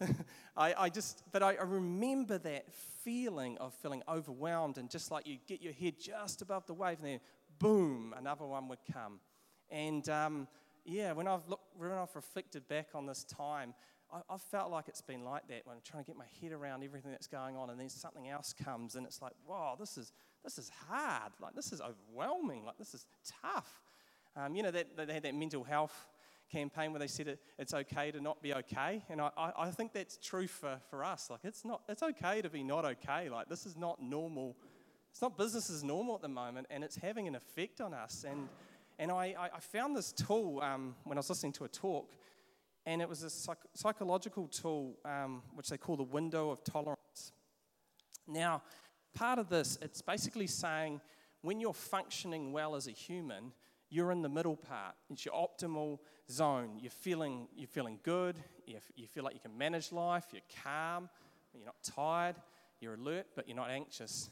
I, 0.56 0.74
I 0.78 0.88
just, 0.88 1.22
but 1.32 1.42
I, 1.42 1.54
I 1.54 1.62
remember 1.62 2.38
that 2.38 2.72
feeling 3.02 3.58
of 3.58 3.74
feeling 3.74 4.02
overwhelmed 4.08 4.78
and 4.78 4.90
just 4.90 5.10
like 5.10 5.26
you 5.26 5.38
get 5.46 5.60
your 5.60 5.72
head 5.72 5.94
just 6.00 6.42
above 6.42 6.66
the 6.66 6.74
wave 6.74 6.98
and 6.98 7.06
then 7.06 7.20
boom, 7.58 8.14
another 8.16 8.46
one 8.46 8.68
would 8.68 8.78
come. 8.92 9.20
And 9.70 10.08
um, 10.08 10.48
yeah, 10.84 11.12
when 11.12 11.26
I've 11.26 11.46
looked, 11.48 11.64
when 11.76 11.90
I've 11.90 12.14
reflected 12.14 12.66
back 12.68 12.88
on 12.94 13.06
this 13.06 13.24
time, 13.24 13.74
I, 14.12 14.20
I've 14.30 14.42
felt 14.42 14.70
like 14.70 14.88
it's 14.88 15.00
been 15.00 15.24
like 15.24 15.48
that 15.48 15.62
when 15.64 15.76
I'm 15.76 15.82
trying 15.84 16.04
to 16.04 16.06
get 16.06 16.16
my 16.16 16.26
head 16.40 16.52
around 16.52 16.84
everything 16.84 17.10
that's 17.10 17.26
going 17.26 17.56
on, 17.56 17.70
and 17.70 17.80
then 17.80 17.88
something 17.88 18.28
else 18.28 18.52
comes, 18.52 18.94
and 18.94 19.06
it's 19.06 19.22
like, 19.22 19.32
wow, 19.46 19.76
this 19.78 19.96
is 19.96 20.12
this 20.42 20.58
is 20.58 20.70
hard. 20.88 21.32
Like 21.40 21.54
this 21.54 21.72
is 21.72 21.80
overwhelming. 21.80 22.64
Like 22.64 22.78
this 22.78 22.94
is 22.94 23.06
tough. 23.42 23.80
Um, 24.36 24.54
you 24.56 24.62
know, 24.62 24.70
that, 24.70 24.96
they 24.96 25.12
had 25.12 25.22
that 25.22 25.34
mental 25.34 25.64
health 25.64 26.06
campaign 26.50 26.92
where 26.92 27.00
they 27.00 27.06
said 27.06 27.28
it, 27.28 27.40
it's 27.58 27.74
okay 27.74 28.10
to 28.10 28.20
not 28.20 28.42
be 28.42 28.54
okay. 28.54 29.02
And 29.08 29.20
I, 29.20 29.30
I, 29.36 29.52
I 29.56 29.70
think 29.70 29.92
that's 29.92 30.18
true 30.18 30.46
for, 30.46 30.78
for 30.90 31.04
us. 31.04 31.30
Like, 31.30 31.40
it's, 31.44 31.64
not, 31.64 31.82
it's 31.88 32.02
okay 32.02 32.42
to 32.42 32.50
be 32.50 32.62
not 32.62 32.84
okay. 32.84 33.28
Like, 33.28 33.48
this 33.48 33.66
is 33.66 33.76
not 33.76 34.02
normal. 34.02 34.56
It's 35.10 35.22
not 35.22 35.38
business 35.38 35.70
as 35.70 35.84
normal 35.84 36.16
at 36.16 36.22
the 36.22 36.28
moment, 36.28 36.66
and 36.70 36.82
it's 36.82 36.96
having 36.96 37.28
an 37.28 37.34
effect 37.34 37.80
on 37.80 37.94
us. 37.94 38.24
And, 38.28 38.48
and 38.98 39.10
I, 39.10 39.34
I 39.54 39.60
found 39.60 39.96
this 39.96 40.12
tool 40.12 40.60
um, 40.60 40.96
when 41.04 41.16
I 41.16 41.20
was 41.20 41.28
listening 41.28 41.52
to 41.54 41.64
a 41.64 41.68
talk, 41.68 42.10
and 42.86 43.00
it 43.00 43.08
was 43.08 43.22
a 43.22 43.30
psych- 43.30 43.58
psychological 43.74 44.48
tool 44.48 44.96
um, 45.04 45.42
which 45.54 45.68
they 45.68 45.78
call 45.78 45.96
the 45.96 46.02
window 46.02 46.50
of 46.50 46.62
tolerance. 46.64 47.32
Now, 48.26 48.62
part 49.14 49.38
of 49.38 49.48
this, 49.48 49.78
it's 49.80 50.02
basically 50.02 50.46
saying 50.46 51.00
when 51.42 51.60
you're 51.60 51.74
functioning 51.74 52.52
well 52.52 52.74
as 52.74 52.86
a 52.88 52.90
human, 52.90 53.52
you're 53.94 54.10
in 54.10 54.22
the 54.22 54.28
middle 54.28 54.56
part. 54.56 54.94
It's 55.10 55.24
your 55.24 55.34
optimal 55.34 55.98
zone. 56.30 56.78
You're 56.80 56.90
feeling, 56.90 57.48
you're 57.54 57.68
feeling 57.68 57.98
good. 58.02 58.36
You, 58.66 59.06
feel 59.06 59.24
like 59.24 59.34
you 59.34 59.40
can 59.40 59.56
manage 59.56 59.92
life. 59.92 60.24
You're 60.32 60.42
calm. 60.62 61.08
You're 61.54 61.66
not 61.66 61.76
tired. 61.82 62.36
You're 62.80 62.94
alert, 62.94 63.26
but 63.36 63.46
you're 63.46 63.56
not 63.56 63.70
anxious. 63.70 64.30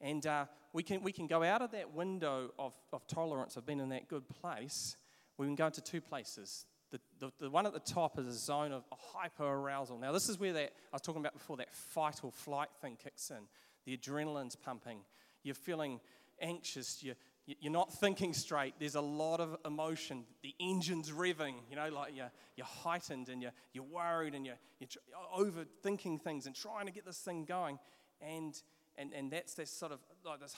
And 0.00 0.26
uh, 0.26 0.46
we, 0.72 0.82
can, 0.82 1.02
we 1.02 1.12
can 1.12 1.26
go 1.26 1.42
out 1.42 1.62
of 1.62 1.72
that 1.72 1.92
window 1.92 2.50
of, 2.58 2.74
of 2.92 3.06
tolerance, 3.06 3.56
of 3.56 3.66
being 3.66 3.80
in 3.80 3.88
that 3.90 4.08
good 4.08 4.28
place. 4.28 4.96
We 5.36 5.46
can 5.46 5.54
go 5.54 5.66
into 5.66 5.80
two 5.80 6.00
places 6.00 6.66
the, 6.92 7.00
the, 7.18 7.32
the 7.40 7.50
one 7.50 7.66
at 7.66 7.72
the 7.72 7.80
top 7.80 8.18
is 8.18 8.26
a 8.26 8.32
zone 8.32 8.70
of 8.70 8.84
hyper 8.92 9.44
arousal. 9.44 9.98
Now, 9.98 10.12
this 10.12 10.28
is 10.28 10.38
where 10.38 10.52
that 10.52 10.72
I 10.92 10.96
was 10.96 11.02
talking 11.02 11.22
about 11.22 11.32
before 11.32 11.56
that 11.56 11.72
fight 11.72 12.20
or 12.22 12.30
flight 12.30 12.68
thing 12.80 12.96
kicks 13.02 13.30
in. 13.30 13.48
The 13.86 13.96
adrenaline's 13.96 14.54
pumping. 14.54 14.98
You're 15.42 15.54
feeling 15.54 16.00
anxious. 16.40 17.02
You're, 17.02 17.16
you're 17.46 17.72
not 17.72 17.92
thinking 17.92 18.34
straight. 18.34 18.74
There's 18.78 18.94
a 18.94 19.00
lot 19.00 19.40
of 19.40 19.56
emotion. 19.64 20.24
The 20.42 20.54
engine's 20.60 21.10
revving, 21.10 21.54
you 21.68 21.76
know, 21.76 21.88
like 21.88 22.16
you're, 22.16 22.30
you're 22.56 22.66
heightened 22.66 23.28
and 23.28 23.42
you're, 23.42 23.52
you're 23.72 23.84
worried 23.84 24.34
and 24.34 24.46
you're, 24.46 24.58
you're 24.78 24.88
overthinking 25.36 26.22
things 26.22 26.46
and 26.46 26.54
trying 26.54 26.86
to 26.86 26.92
get 26.92 27.04
this 27.04 27.18
thing 27.18 27.44
going. 27.44 27.78
And, 28.20 28.54
and, 28.96 29.12
and 29.12 29.30
that's 29.30 29.54
this 29.54 29.70
sort 29.70 29.90
of 29.90 29.98
like 30.24 30.40
this 30.40 30.54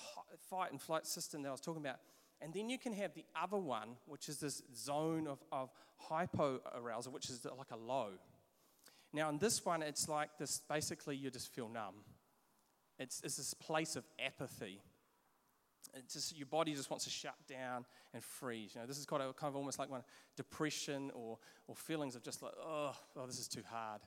fight 0.50 0.73
and 0.73 0.81
flight 0.81 1.07
system 1.07 1.43
that 1.43 1.49
I 1.49 1.53
was 1.53 1.61
talking 1.61 1.81
about. 1.81 1.97
And 2.43 2.53
then 2.53 2.69
you 2.69 2.79
can 2.79 2.93
have 2.93 3.14
the 3.14 3.25
other 3.41 3.57
one, 3.57 3.97
which 4.07 4.29
is 4.29 4.38
this 4.38 4.62
zone 4.75 5.26
of, 5.26 5.38
of 5.50 5.71
hypoarousal, 6.11 7.12
which 7.12 7.31
is 7.31 7.47
like 7.57 7.71
a 7.71 7.76
low. 7.76 8.11
Now, 9.14 9.31
in 9.31 9.38
this 9.38 9.64
one, 9.64 9.83
it's 9.83 10.09
like 10.09 10.31
this 10.38 10.61
basically, 10.69 11.17
you 11.17 11.31
just 11.31 11.55
feel 11.55 11.69
numb. 11.69 11.95
It's, 12.99 13.23
it's 13.25 13.37
this 13.37 13.55
place 13.55 13.97
of 13.97 14.05
apathy. 14.25 14.83
It's 15.97 16.15
just 16.15 16.37
your 16.37 16.47
body 16.47 16.75
just 16.75 16.91
wants 16.91 17.05
to 17.05 17.11
shut 17.11 17.35
down 17.49 17.85
and 18.13 18.23
freeze. 18.23 18.75
You 18.75 18.81
know, 18.81 18.87
this 18.87 18.99
is 18.99 19.07
kind 19.07 19.23
of, 19.23 19.37
kind 19.37 19.49
of 19.49 19.57
almost 19.57 19.79
like 19.79 19.91
one 19.91 20.03
depression 20.37 21.11
or, 21.15 21.39
or 21.67 21.75
feelings 21.75 22.17
of 22.17 22.23
just 22.23 22.43
like, 22.43 22.53
oh, 22.61 22.95
oh, 23.17 23.27
this 23.27 23.39
is 23.39 23.49
too 23.49 23.63
hard. 23.69 24.01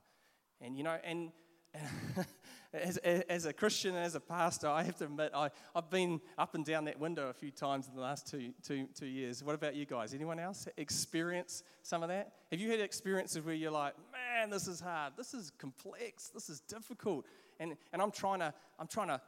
And 0.61 0.77
you 0.77 0.83
know, 0.83 0.97
and 1.03 1.31
as, 2.73 2.97
as 2.97 3.45
a 3.45 3.53
Christian, 3.53 3.95
as 3.95 4.15
a 4.15 4.19
pastor, 4.19 4.67
I 4.67 4.83
have 4.83 4.97
to 4.97 5.05
admit, 5.05 5.31
I, 5.33 5.49
I've 5.75 5.89
been 5.89 6.21
up 6.37 6.55
and 6.55 6.65
down 6.65 6.85
that 6.85 6.99
window 6.99 7.29
a 7.29 7.33
few 7.33 7.51
times 7.51 7.87
in 7.87 7.95
the 7.95 8.01
last 8.01 8.27
two, 8.27 8.53
two, 8.63 8.87
two 8.93 9.05
years. 9.05 9.43
What 9.43 9.55
about 9.55 9.75
you 9.75 9.85
guys? 9.85 10.13
Anyone 10.13 10.39
else 10.39 10.67
experience 10.77 11.63
some 11.83 12.03
of 12.03 12.09
that? 12.09 12.33
Have 12.51 12.59
you 12.59 12.69
had 12.69 12.79
experiences 12.79 13.43
where 13.43 13.55
you're 13.55 13.71
like, 13.71 13.93
man, 14.11 14.49
this 14.49 14.67
is 14.67 14.79
hard, 14.79 15.13
this 15.17 15.33
is 15.33 15.51
complex, 15.57 16.29
this 16.29 16.49
is 16.49 16.59
difficult, 16.61 17.25
and, 17.59 17.75
and 17.93 18.01
I'm 18.01 18.11
trying 18.11 18.39
to, 18.39 18.53
I'm 18.79 18.87
trying 18.87 19.07
to 19.09 19.21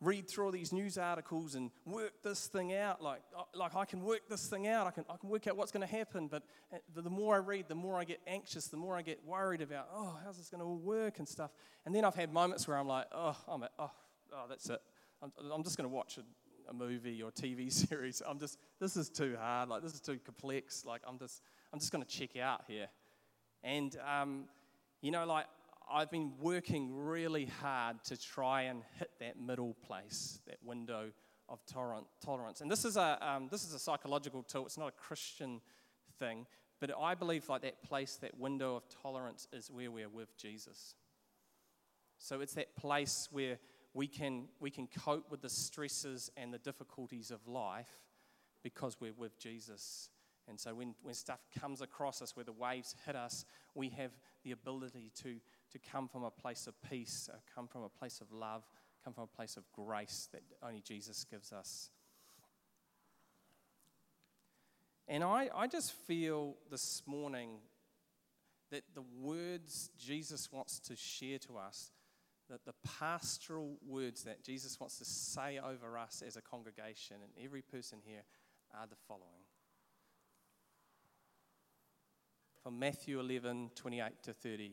read 0.00 0.28
through 0.28 0.46
all 0.46 0.50
these 0.52 0.72
news 0.72 0.96
articles 0.96 1.54
and 1.54 1.70
work 1.84 2.12
this 2.22 2.46
thing 2.46 2.74
out. 2.74 3.02
Like, 3.02 3.22
like 3.54 3.74
I 3.74 3.84
can 3.84 4.02
work 4.02 4.28
this 4.28 4.46
thing 4.46 4.68
out. 4.68 4.86
I 4.86 4.90
can, 4.90 5.04
I 5.10 5.16
can 5.16 5.28
work 5.28 5.46
out 5.46 5.56
what's 5.56 5.72
going 5.72 5.86
to 5.86 5.92
happen. 5.92 6.28
But 6.28 6.44
uh, 6.72 6.78
the 6.94 7.10
more 7.10 7.34
I 7.34 7.38
read, 7.38 7.68
the 7.68 7.74
more 7.74 7.98
I 7.98 8.04
get 8.04 8.20
anxious, 8.26 8.66
the 8.66 8.76
more 8.76 8.96
I 8.96 9.02
get 9.02 9.24
worried 9.24 9.60
about, 9.60 9.88
oh, 9.92 10.16
how's 10.24 10.36
this 10.36 10.48
going 10.48 10.60
to 10.60 10.66
work 10.66 11.18
and 11.18 11.28
stuff. 11.28 11.50
And 11.84 11.94
then 11.94 12.04
I've 12.04 12.14
had 12.14 12.32
moments 12.32 12.68
where 12.68 12.78
I'm 12.78 12.86
like, 12.86 13.06
oh, 13.12 13.36
I'm 13.48 13.62
at, 13.64 13.72
oh, 13.78 13.90
oh, 14.32 14.44
that's 14.48 14.68
it. 14.70 14.80
I'm, 15.22 15.32
I'm 15.52 15.64
just 15.64 15.76
going 15.76 15.88
to 15.88 15.94
watch 15.94 16.18
a, 16.18 16.70
a 16.70 16.74
movie 16.74 17.22
or 17.22 17.30
TV 17.30 17.72
series. 17.88 18.22
I'm 18.26 18.38
just, 18.38 18.58
this 18.80 18.96
is 18.96 19.08
too 19.08 19.36
hard. 19.40 19.68
Like, 19.68 19.82
this 19.82 19.94
is 19.94 20.00
too 20.00 20.18
complex. 20.24 20.84
Like, 20.84 21.02
I'm 21.08 21.18
just, 21.18 21.42
I'm 21.72 21.80
just 21.80 21.90
going 21.90 22.04
to 22.04 22.08
check 22.08 22.36
out 22.36 22.62
here. 22.68 22.88
And, 23.64 23.96
um, 24.06 24.44
you 25.00 25.10
know, 25.10 25.26
like, 25.26 25.46
I've 25.90 26.10
been 26.10 26.32
working 26.40 26.94
really 26.94 27.46
hard 27.46 28.04
to 28.04 28.16
try 28.16 28.62
and 28.62 28.82
hit 28.98 29.10
that 29.20 29.40
middle 29.40 29.74
place, 29.86 30.40
that 30.46 30.58
window 30.62 31.10
of 31.48 31.60
tolerance. 31.66 32.60
And 32.60 32.70
this 32.70 32.84
is 32.84 32.96
a, 32.96 33.18
um, 33.26 33.48
this 33.50 33.64
is 33.64 33.72
a 33.72 33.78
psychological 33.78 34.42
tool, 34.42 34.66
it's 34.66 34.78
not 34.78 34.88
a 34.88 34.92
Christian 34.92 35.60
thing, 36.18 36.46
but 36.80 36.90
I 36.98 37.14
believe 37.14 37.48
like 37.48 37.62
that 37.62 37.82
place, 37.82 38.16
that 38.16 38.38
window 38.38 38.76
of 38.76 38.84
tolerance 39.02 39.48
is 39.52 39.70
where 39.70 39.90
we're 39.90 40.08
with 40.08 40.36
Jesus. 40.36 40.94
So 42.18 42.40
it's 42.40 42.54
that 42.54 42.76
place 42.76 43.28
where 43.30 43.58
we 43.94 44.06
can, 44.06 44.48
we 44.60 44.70
can 44.70 44.88
cope 44.88 45.30
with 45.30 45.40
the 45.40 45.48
stresses 45.48 46.30
and 46.36 46.52
the 46.52 46.58
difficulties 46.58 47.30
of 47.30 47.46
life 47.46 47.90
because 48.62 49.00
we're 49.00 49.14
with 49.16 49.38
Jesus. 49.38 50.10
And 50.48 50.58
so 50.58 50.74
when, 50.74 50.94
when 51.02 51.14
stuff 51.14 51.40
comes 51.58 51.80
across 51.80 52.20
us, 52.22 52.36
where 52.36 52.44
the 52.44 52.52
waves 52.52 52.94
hit 53.06 53.16
us, 53.16 53.44
we 53.74 53.88
have 53.90 54.10
the 54.44 54.52
ability 54.52 55.12
to 55.22 55.36
to 55.72 55.78
come 55.78 56.08
from 56.08 56.24
a 56.24 56.30
place 56.30 56.66
of 56.66 56.74
peace, 56.88 57.28
uh, 57.32 57.36
come 57.54 57.66
from 57.66 57.82
a 57.82 57.88
place 57.88 58.20
of 58.20 58.32
love, 58.32 58.64
come 59.04 59.12
from 59.12 59.24
a 59.24 59.36
place 59.36 59.56
of 59.56 59.64
grace 59.72 60.28
that 60.32 60.42
only 60.62 60.80
Jesus 60.80 61.24
gives 61.24 61.52
us. 61.52 61.90
And 65.06 65.24
I, 65.24 65.48
I 65.54 65.66
just 65.66 65.92
feel 65.92 66.56
this 66.70 67.02
morning 67.06 67.60
that 68.70 68.82
the 68.94 69.04
words 69.20 69.90
Jesus 69.98 70.52
wants 70.52 70.78
to 70.80 70.96
share 70.96 71.38
to 71.38 71.56
us, 71.56 71.90
that 72.50 72.66
the 72.66 72.74
pastoral 72.98 73.78
words 73.86 74.24
that 74.24 74.44
Jesus 74.44 74.78
wants 74.78 74.98
to 74.98 75.04
say 75.04 75.58
over 75.58 75.96
us 75.96 76.22
as 76.26 76.36
a 76.36 76.42
congregation 76.42 77.16
and 77.22 77.44
every 77.44 77.62
person 77.62 77.98
here 78.04 78.22
are 78.78 78.86
the 78.86 78.96
following. 79.06 79.44
From 82.62 82.78
Matthew 82.78 83.18
11 83.20 83.70
28 83.74 84.22
to 84.24 84.32
30. 84.34 84.72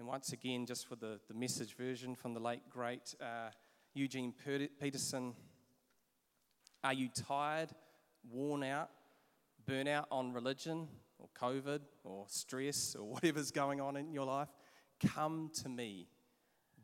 And 0.00 0.08
once 0.08 0.32
again, 0.32 0.64
just 0.64 0.88
for 0.88 0.96
the, 0.96 1.20
the 1.28 1.34
message 1.34 1.76
version 1.76 2.14
from 2.14 2.32
the 2.32 2.40
late, 2.40 2.62
great 2.70 3.14
uh, 3.20 3.50
Eugene 3.92 4.32
Peterson 4.80 5.34
Are 6.82 6.94
you 6.94 7.10
tired, 7.10 7.68
worn 8.32 8.62
out, 8.62 8.88
burnout 9.68 10.06
on 10.10 10.32
religion, 10.32 10.88
or 11.18 11.28
COVID, 11.38 11.80
or 12.02 12.24
stress, 12.28 12.96
or 12.98 13.10
whatever's 13.12 13.50
going 13.50 13.82
on 13.82 13.98
in 13.98 14.10
your 14.10 14.24
life? 14.24 14.48
Come 15.06 15.50
to 15.62 15.68
me. 15.68 16.08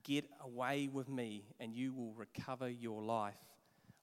Get 0.05 0.27
away 0.45 0.91
with 0.93 1.09
me, 1.09 1.47
and 1.59 1.73
you 1.73 1.95
will 1.95 2.13
recover 2.13 2.69
your 2.69 3.03
life. 3.03 3.41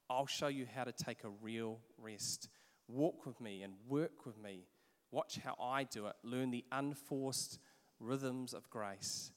I'll 0.09 0.25
show 0.25 0.47
you 0.47 0.65
how 0.75 0.85
to 0.85 0.91
take 0.91 1.23
a 1.23 1.29
real 1.39 1.77
rest. 1.99 2.49
Walk 2.87 3.27
with 3.27 3.39
me 3.39 3.61
and 3.61 3.73
work 3.87 4.25
with 4.25 4.39
me. 4.39 4.65
Watch 5.11 5.37
how 5.37 5.55
I 5.61 5.83
do 5.83 6.07
it. 6.07 6.15
Learn 6.23 6.49
the 6.49 6.65
unforced 6.71 7.59
rhythms 7.99 8.53
of 8.53 8.69
grace. 8.69 9.31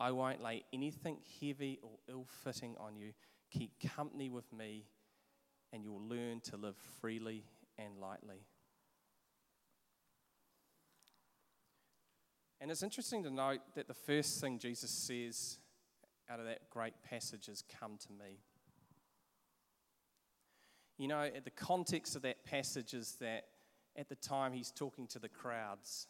I 0.00 0.12
won't 0.12 0.42
lay 0.42 0.64
anything 0.72 1.18
heavy 1.40 1.78
or 1.82 1.98
ill 2.08 2.26
fitting 2.44 2.76
on 2.78 2.96
you. 2.96 3.12
Keep 3.50 3.72
company 3.96 4.28
with 4.28 4.52
me, 4.52 4.84
and 5.72 5.82
you'll 5.82 6.06
learn 6.06 6.40
to 6.42 6.56
live 6.56 6.76
freely 7.00 7.44
and 7.78 7.98
lightly. 7.98 8.46
And 12.60 12.70
it's 12.70 12.82
interesting 12.82 13.22
to 13.22 13.30
note 13.30 13.60
that 13.74 13.86
the 13.86 13.94
first 13.94 14.40
thing 14.40 14.58
Jesus 14.58 14.90
says 14.90 15.58
out 16.28 16.40
of 16.40 16.46
that 16.46 16.70
great 16.70 16.94
passage 17.08 17.48
is, 17.48 17.62
Come 17.80 17.96
to 18.06 18.12
me. 18.12 18.40
You 20.96 21.06
know, 21.06 21.28
the 21.44 21.50
context 21.50 22.16
of 22.16 22.22
that 22.22 22.44
passage 22.44 22.92
is 22.92 23.16
that 23.20 23.44
at 23.96 24.08
the 24.08 24.16
time 24.16 24.52
he's 24.52 24.72
talking 24.72 25.06
to 25.08 25.20
the 25.20 25.28
crowds. 25.28 26.08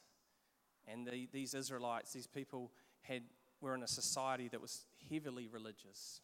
And 0.91 1.07
the, 1.07 1.29
these 1.33 1.55
Israelites, 1.55 2.13
these 2.13 2.27
people, 2.27 2.73
had, 3.03 3.23
were 3.61 3.75
in 3.75 3.83
a 3.83 3.89
society 3.89 4.49
that 4.49 4.61
was 4.61 4.87
heavily 5.11 5.47
religious. 5.47 6.21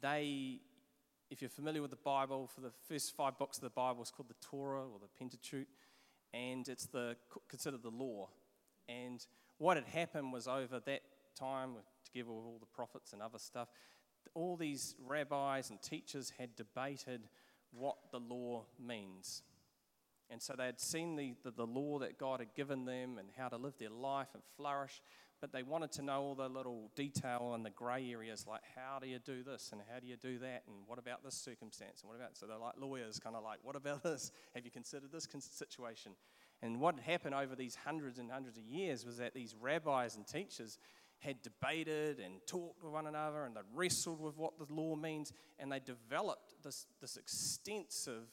They, 0.00 0.60
if 1.30 1.40
you're 1.40 1.50
familiar 1.50 1.82
with 1.82 1.90
the 1.90 1.96
Bible, 1.96 2.46
for 2.46 2.60
the 2.60 2.72
first 2.88 3.14
five 3.16 3.38
books 3.38 3.58
of 3.58 3.62
the 3.64 3.70
Bible, 3.70 4.02
it's 4.02 4.10
called 4.10 4.28
the 4.28 4.46
Torah 4.46 4.82
or 4.82 4.98
the 5.00 5.08
Pentateuch, 5.18 5.68
and 6.32 6.68
it's 6.68 6.86
the, 6.86 7.16
considered 7.48 7.82
the 7.82 7.90
law. 7.90 8.28
And 8.88 9.24
what 9.58 9.76
had 9.76 9.86
happened 9.86 10.32
was 10.32 10.48
over 10.48 10.80
that 10.80 11.02
time, 11.38 11.74
together 12.04 12.30
with 12.30 12.44
all 12.44 12.58
the 12.60 12.66
prophets 12.66 13.12
and 13.12 13.22
other 13.22 13.38
stuff, 13.38 13.68
all 14.34 14.56
these 14.56 14.94
rabbis 15.06 15.70
and 15.70 15.80
teachers 15.80 16.32
had 16.38 16.54
debated 16.56 17.22
what 17.72 17.96
the 18.10 18.18
law 18.18 18.64
means. 18.78 19.42
And 20.30 20.42
so 20.42 20.54
they 20.56 20.66
had 20.66 20.80
seen 20.80 21.16
the, 21.16 21.34
the, 21.44 21.52
the, 21.52 21.66
law 21.66 22.00
that 22.00 22.18
God 22.18 22.40
had 22.40 22.54
given 22.54 22.84
them 22.84 23.18
and 23.18 23.28
how 23.36 23.48
to 23.48 23.56
live 23.56 23.74
their 23.78 23.90
life 23.90 24.28
and 24.34 24.42
flourish, 24.56 25.00
but 25.40 25.52
they 25.52 25.62
wanted 25.62 25.92
to 25.92 26.02
know 26.02 26.20
all 26.20 26.34
the 26.34 26.48
little 26.48 26.90
detail 26.96 27.52
and 27.54 27.64
the 27.64 27.70
grey 27.70 28.10
areas, 28.10 28.44
like 28.46 28.62
how 28.74 28.98
do 28.98 29.06
you 29.06 29.18
do 29.18 29.44
this 29.44 29.70
and 29.70 29.80
how 29.92 30.00
do 30.00 30.06
you 30.06 30.16
do 30.16 30.38
that 30.38 30.64
and 30.66 30.76
what 30.86 30.98
about 30.98 31.22
this 31.22 31.34
circumstance 31.34 32.00
and 32.02 32.08
what 32.10 32.16
about, 32.16 32.36
so 32.36 32.46
they're 32.46 32.58
like 32.58 32.74
lawyers, 32.80 33.20
kind 33.20 33.36
of 33.36 33.44
like, 33.44 33.58
what 33.62 33.76
about 33.76 34.02
this? 34.02 34.32
Have 34.54 34.64
you 34.64 34.70
considered 34.70 35.12
this 35.12 35.28
situation? 35.50 36.12
And 36.62 36.80
what 36.80 36.98
happened 36.98 37.34
over 37.34 37.54
these 37.54 37.76
hundreds 37.76 38.18
and 38.18 38.30
hundreds 38.30 38.58
of 38.58 38.64
years 38.64 39.04
was 39.04 39.18
that 39.18 39.34
these 39.34 39.54
rabbis 39.60 40.16
and 40.16 40.26
teachers 40.26 40.78
had 41.18 41.40
debated 41.42 42.18
and 42.18 42.34
talked 42.46 42.82
with 42.82 42.92
one 42.92 43.06
another 43.06 43.44
and 43.44 43.54
they 43.54 43.60
wrestled 43.74 44.20
with 44.20 44.36
what 44.36 44.58
the 44.58 44.72
law 44.72 44.96
means 44.96 45.32
and 45.58 45.70
they 45.70 45.80
developed 45.80 46.54
this, 46.62 46.86
this 47.00 47.16
extensive 47.16 48.28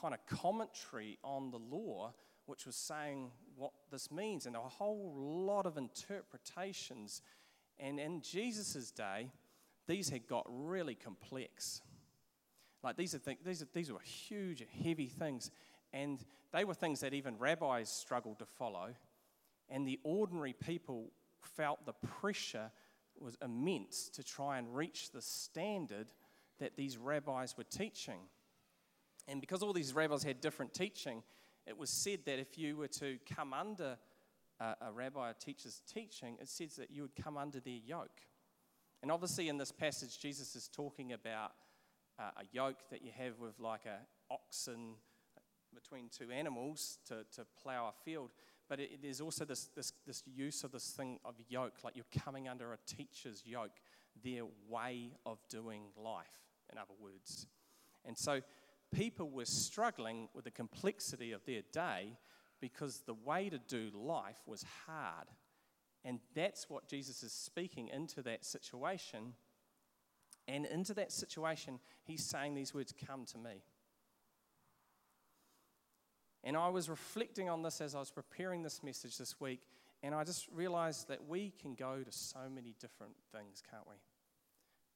kind 0.00 0.14
of 0.14 0.24
commentary 0.26 1.18
on 1.22 1.50
the 1.50 1.58
law, 1.58 2.12
which 2.46 2.66
was 2.66 2.76
saying 2.76 3.30
what 3.56 3.72
this 3.90 4.10
means, 4.10 4.46
and 4.46 4.56
a 4.56 4.60
whole 4.60 5.12
lot 5.16 5.66
of 5.66 5.76
interpretations. 5.76 7.22
And 7.78 7.98
in 7.98 8.22
Jesus' 8.22 8.90
day, 8.90 9.30
these 9.86 10.08
had 10.08 10.26
got 10.26 10.46
really 10.48 10.94
complex. 10.94 11.82
Like 12.82 12.96
these 12.96 13.14
are, 13.14 13.18
th- 13.18 13.38
these, 13.44 13.62
are, 13.62 13.68
these 13.72 13.92
were 13.92 14.00
huge, 14.00 14.64
heavy 14.84 15.06
things, 15.06 15.50
and 15.92 16.24
they 16.52 16.64
were 16.64 16.74
things 16.74 17.00
that 17.00 17.14
even 17.14 17.38
rabbis 17.38 17.90
struggled 17.90 18.38
to 18.38 18.46
follow. 18.46 18.94
And 19.68 19.86
the 19.86 19.98
ordinary 20.04 20.52
people 20.52 21.10
felt 21.40 21.84
the 21.84 21.92
pressure 21.92 22.70
was 23.20 23.36
immense 23.42 24.08
to 24.10 24.22
try 24.22 24.58
and 24.58 24.74
reach 24.74 25.10
the 25.10 25.20
standard 25.20 26.06
that 26.60 26.76
these 26.76 26.96
rabbis 26.96 27.56
were 27.56 27.64
teaching. 27.64 28.20
And 29.28 29.40
because 29.40 29.62
all 29.62 29.74
these 29.74 29.92
rabbis 29.92 30.24
had 30.24 30.40
different 30.40 30.72
teaching, 30.72 31.22
it 31.66 31.76
was 31.76 31.90
said 31.90 32.20
that 32.24 32.38
if 32.38 32.56
you 32.56 32.76
were 32.76 32.88
to 32.88 33.18
come 33.36 33.52
under 33.52 33.98
a, 34.58 34.64
a 34.80 34.92
rabbi, 34.92 35.30
a 35.30 35.34
teacher's 35.34 35.82
teaching, 35.92 36.38
it 36.40 36.48
says 36.48 36.76
that 36.76 36.90
you 36.90 37.02
would 37.02 37.14
come 37.14 37.36
under 37.36 37.60
their 37.60 37.78
yoke. 37.84 38.22
And 39.02 39.12
obviously, 39.12 39.48
in 39.48 39.58
this 39.58 39.70
passage, 39.70 40.18
Jesus 40.18 40.56
is 40.56 40.68
talking 40.68 41.12
about 41.12 41.52
uh, 42.18 42.30
a 42.38 42.44
yoke 42.52 42.88
that 42.90 43.02
you 43.02 43.10
have 43.16 43.38
with 43.38 43.60
like 43.60 43.84
a 43.84 43.98
oxen 44.32 44.94
between 45.74 46.08
two 46.08 46.30
animals 46.30 46.98
to, 47.06 47.24
to 47.32 47.46
plow 47.62 47.88
a 47.88 48.04
field. 48.04 48.30
But 48.68 48.80
it, 48.80 49.02
there's 49.02 49.20
also 49.20 49.44
this, 49.44 49.68
this, 49.76 49.92
this 50.06 50.22
use 50.26 50.64
of 50.64 50.72
this 50.72 50.90
thing 50.90 51.18
of 51.24 51.34
yoke, 51.48 51.74
like 51.84 51.94
you're 51.94 52.22
coming 52.24 52.48
under 52.48 52.72
a 52.72 52.78
teacher's 52.86 53.42
yoke, 53.46 53.76
their 54.24 54.44
way 54.68 55.12
of 55.24 55.38
doing 55.48 55.82
life, 55.96 56.26
in 56.72 56.78
other 56.78 56.94
words. 57.00 57.46
And 58.04 58.16
so 58.16 58.40
people 58.92 59.30
were 59.30 59.44
struggling 59.44 60.28
with 60.34 60.44
the 60.44 60.50
complexity 60.50 61.32
of 61.32 61.44
their 61.44 61.62
day 61.72 62.16
because 62.60 63.02
the 63.06 63.14
way 63.14 63.48
to 63.48 63.58
do 63.58 63.90
life 63.94 64.38
was 64.46 64.64
hard. 64.86 65.28
And 66.04 66.20
that's 66.34 66.70
what 66.70 66.88
Jesus 66.88 67.22
is 67.22 67.32
speaking 67.32 67.88
into 67.88 68.22
that 68.22 68.44
situation. 68.44 69.34
And 70.46 70.64
into 70.64 70.94
that 70.94 71.12
situation, 71.12 71.78
he's 72.04 72.24
saying 72.24 72.54
these 72.54 72.72
words 72.72 72.94
Come 73.06 73.26
to 73.26 73.38
me. 73.38 73.62
And 76.44 76.56
I 76.56 76.68
was 76.68 76.88
reflecting 76.88 77.50
on 77.50 77.62
this 77.62 77.80
as 77.80 77.94
I 77.94 77.98
was 77.98 78.10
preparing 78.10 78.62
this 78.62 78.82
message 78.82 79.18
this 79.18 79.40
week, 79.40 79.66
and 80.02 80.14
I 80.14 80.24
just 80.24 80.48
realized 80.52 81.08
that 81.08 81.26
we 81.28 81.52
can 81.60 81.74
go 81.74 82.02
to 82.02 82.12
so 82.12 82.48
many 82.52 82.74
different 82.80 83.14
things, 83.32 83.62
can't 83.70 83.86
we? 83.86 83.96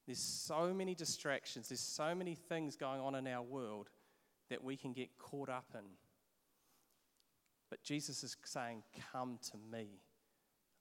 There's 0.06 0.18
so 0.18 0.74
many 0.74 0.94
distractions, 0.94 1.68
there's 1.68 1.80
so 1.80 2.14
many 2.14 2.34
things 2.34 2.76
going 2.76 3.00
on 3.00 3.14
in 3.14 3.26
our 3.26 3.42
world 3.42 3.88
that 4.50 4.62
we 4.62 4.76
can 4.76 4.92
get 4.92 5.16
caught 5.18 5.48
up 5.48 5.66
in. 5.74 5.84
But 7.70 7.82
Jesus 7.82 8.22
is 8.22 8.36
saying, 8.44 8.82
Come 9.12 9.38
to 9.50 9.56
me. 9.70 10.02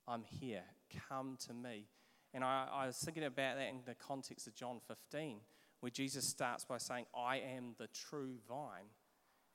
I'm 0.08 0.24
here. 0.24 0.64
Come 1.08 1.38
to 1.48 1.54
me. 1.54 1.86
And 2.34 2.44
I, 2.44 2.68
I, 2.72 2.88
was 2.88 2.98
thinking 2.98 3.24
about 3.24 3.58
that 3.58 3.70
in 3.70 3.82
the 3.86 3.96
context 3.96 4.48
of 4.48 4.56
John 4.56 4.80
15, 4.88 5.38
where 5.82 5.90
Jesus 5.90 6.26
starts 6.26 6.66
by 6.66 6.78
saying, 6.78 7.06
I 7.16 7.38
am 7.38 7.76
the 7.78 7.88
true 7.88 8.36
vine. 8.48 8.90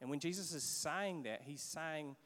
And 0.00 0.11
when 0.11 0.20
Jesus 0.20 0.52
is 0.52 0.62
saying 0.62 1.23
that, 1.25 1.42
he's 1.42 1.62
saying 1.62 2.16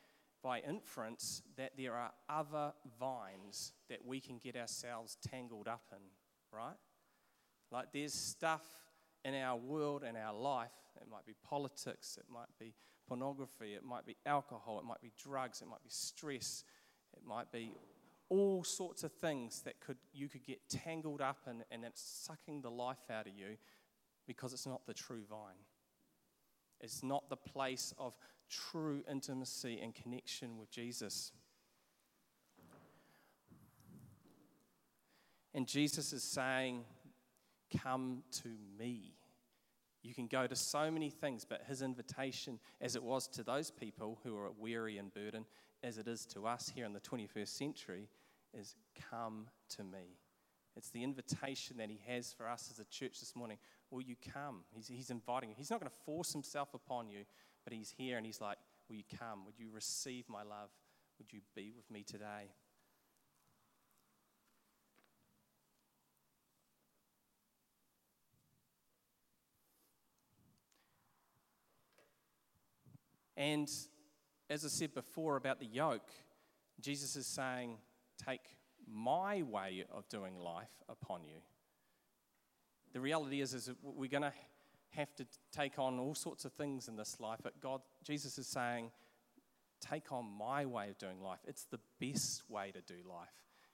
by 0.42 0.61
inference 0.61 1.42
that 1.56 1.73
there 1.76 1.94
are 1.94 2.12
other 2.28 2.73
vines 2.99 3.73
that 3.88 4.04
we 4.04 4.20
can 4.20 4.38
get 4.38 4.56
ourselves 4.56 5.16
tangled 5.28 5.68
up 5.68 5.82
in, 5.92 6.56
right? 6.56 6.76
Like 7.70 7.92
there's 7.92 8.14
stuff 8.14 8.64
in 9.24 9.34
our 9.34 9.56
world 9.56 10.02
and 10.06 10.16
our 10.16 10.34
life. 10.34 10.70
It 11.00 11.08
might 11.10 11.26
be 11.26 11.34
politics, 11.48 12.18
it 12.18 12.26
might 12.32 12.48
be 12.58 12.74
pornography, 13.06 13.74
it 13.74 13.84
might 13.84 14.06
be 14.06 14.16
alcohol, 14.26 14.78
it 14.78 14.84
might 14.84 15.00
be 15.00 15.12
drugs, 15.22 15.62
it 15.62 15.68
might 15.68 15.82
be 15.82 15.90
stress, 15.90 16.64
it 17.16 17.22
might 17.26 17.50
be 17.52 17.72
all 18.28 18.62
sorts 18.62 19.02
of 19.02 19.12
things 19.12 19.62
that 19.62 19.80
could 19.80 19.96
you 20.12 20.28
could 20.28 20.44
get 20.44 20.61
tangled 20.68 21.20
up 21.20 21.38
in 21.48 21.64
and 21.70 21.85
it's 21.85 22.00
sucking 22.00 22.62
the 22.62 22.70
life 22.70 23.11
out 23.11 23.26
of 23.26 23.33
you 23.35 23.56
because 24.26 24.52
it's 24.52 24.66
not 24.66 24.87
the 24.87 24.94
true 24.94 25.22
vine. 25.28 25.59
It's 26.80 27.02
not 27.02 27.28
the 27.28 27.37
place 27.37 27.92
of 27.98 28.16
true 28.48 29.02
intimacy 29.11 29.80
and 29.83 29.94
connection 29.94 30.56
with 30.59 30.70
Jesus. 30.70 31.33
And 35.52 35.66
Jesus 35.66 36.12
is 36.12 36.22
saying, 36.22 36.85
Come 37.83 38.22
to 38.42 38.48
me. 38.78 39.14
You 40.02 40.14
can 40.14 40.26
go 40.26 40.46
to 40.46 40.56
so 40.56 40.90
many 40.90 41.11
things, 41.11 41.44
but 41.44 41.62
his 41.66 41.83
invitation, 41.83 42.59
as 42.80 42.96
it 42.96 43.02
was 43.02 43.28
to 43.28 43.42
those 43.42 43.70
people 43.70 44.18
who 44.24 44.37
are 44.38 44.50
weary 44.59 44.96
and 44.98 45.12
burdened, 45.12 45.44
as 45.83 45.98
it 45.98 46.09
is 46.09 46.24
to 46.26 46.46
us 46.46 46.70
here 46.74 46.87
in 46.87 46.92
the 46.92 47.00
21st 47.00 47.48
century, 47.48 48.09
is 48.59 48.74
come 49.11 49.46
to 49.76 49.85
me. 49.85 50.18
It's 50.76 50.90
the 50.90 51.02
invitation 51.02 51.76
that 51.78 51.90
he 51.90 52.00
has 52.06 52.33
for 52.33 52.48
us 52.48 52.70
as 52.70 52.78
a 52.78 52.85
church 52.85 53.20
this 53.20 53.37
morning. 53.37 53.59
Will 53.90 54.00
you 54.00 54.16
come? 54.33 54.61
He's, 54.70 54.88
he's 54.88 55.11
inviting 55.11 55.50
you. 55.50 55.54
He's 55.59 55.70
not 55.70 55.80
going 55.80 55.90
to 55.90 56.04
force 56.04 56.33
himself 56.33 56.72
upon 56.74 57.09
you, 57.09 57.24
but 57.64 57.72
he's 57.72 57.92
here 57.96 58.16
and 58.16 58.24
he's 58.24 58.40
like, 58.40 58.56
Will 58.88 58.96
you 58.96 59.04
come? 59.18 59.44
Would 59.46 59.59
you 59.59 59.68
receive 59.72 60.28
my 60.28 60.42
love? 60.42 60.70
Would 61.18 61.33
you 61.33 61.40
be 61.54 61.70
with 61.76 61.88
me 61.90 62.02
today? 62.02 62.50
And 73.40 73.70
as 74.50 74.66
I 74.66 74.68
said 74.68 74.92
before 74.92 75.37
about 75.37 75.61
the 75.61 75.66
yoke, 75.66 76.11
Jesus 76.79 77.16
is 77.16 77.26
saying, 77.26 77.79
Take 78.22 78.42
my 78.87 79.40
way 79.40 79.87
of 79.90 80.07
doing 80.11 80.38
life 80.38 80.83
upon 80.90 81.24
you. 81.24 81.38
The 82.92 83.00
reality 83.00 83.40
is, 83.40 83.55
is 83.55 83.70
we're 83.83 84.11
going 84.11 84.24
to 84.24 84.33
have 84.90 85.14
to 85.14 85.26
take 85.53 85.79
on 85.79 85.98
all 85.98 86.14
sorts 86.14 86.44
of 86.44 86.53
things 86.53 86.87
in 86.87 86.96
this 86.96 87.18
life, 87.18 87.38
but 87.42 87.59
God, 87.62 87.81
Jesus 88.05 88.37
is 88.37 88.46
saying, 88.46 88.90
Take 89.81 90.12
on 90.12 90.26
my 90.26 90.66
way 90.66 90.90
of 90.90 90.98
doing 90.98 91.22
life. 91.22 91.38
It's 91.46 91.64
the 91.64 91.81
best 91.98 92.42
way 92.50 92.72
to 92.72 92.83
do 92.83 93.00
life. 93.09 93.29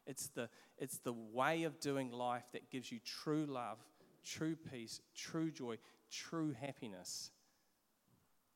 It's 0.07 0.29
the, 0.29 0.48
it's 0.79 0.98
the 0.98 1.12
way 1.12 1.64
of 1.64 1.81
doing 1.81 2.12
life 2.12 2.44
that 2.52 2.70
gives 2.70 2.92
you 2.92 3.00
true 3.05 3.46
love, 3.46 3.79
true 4.24 4.55
peace, 4.55 5.00
true 5.16 5.50
joy, 5.50 5.79
true 6.09 6.55
happiness. 6.61 7.33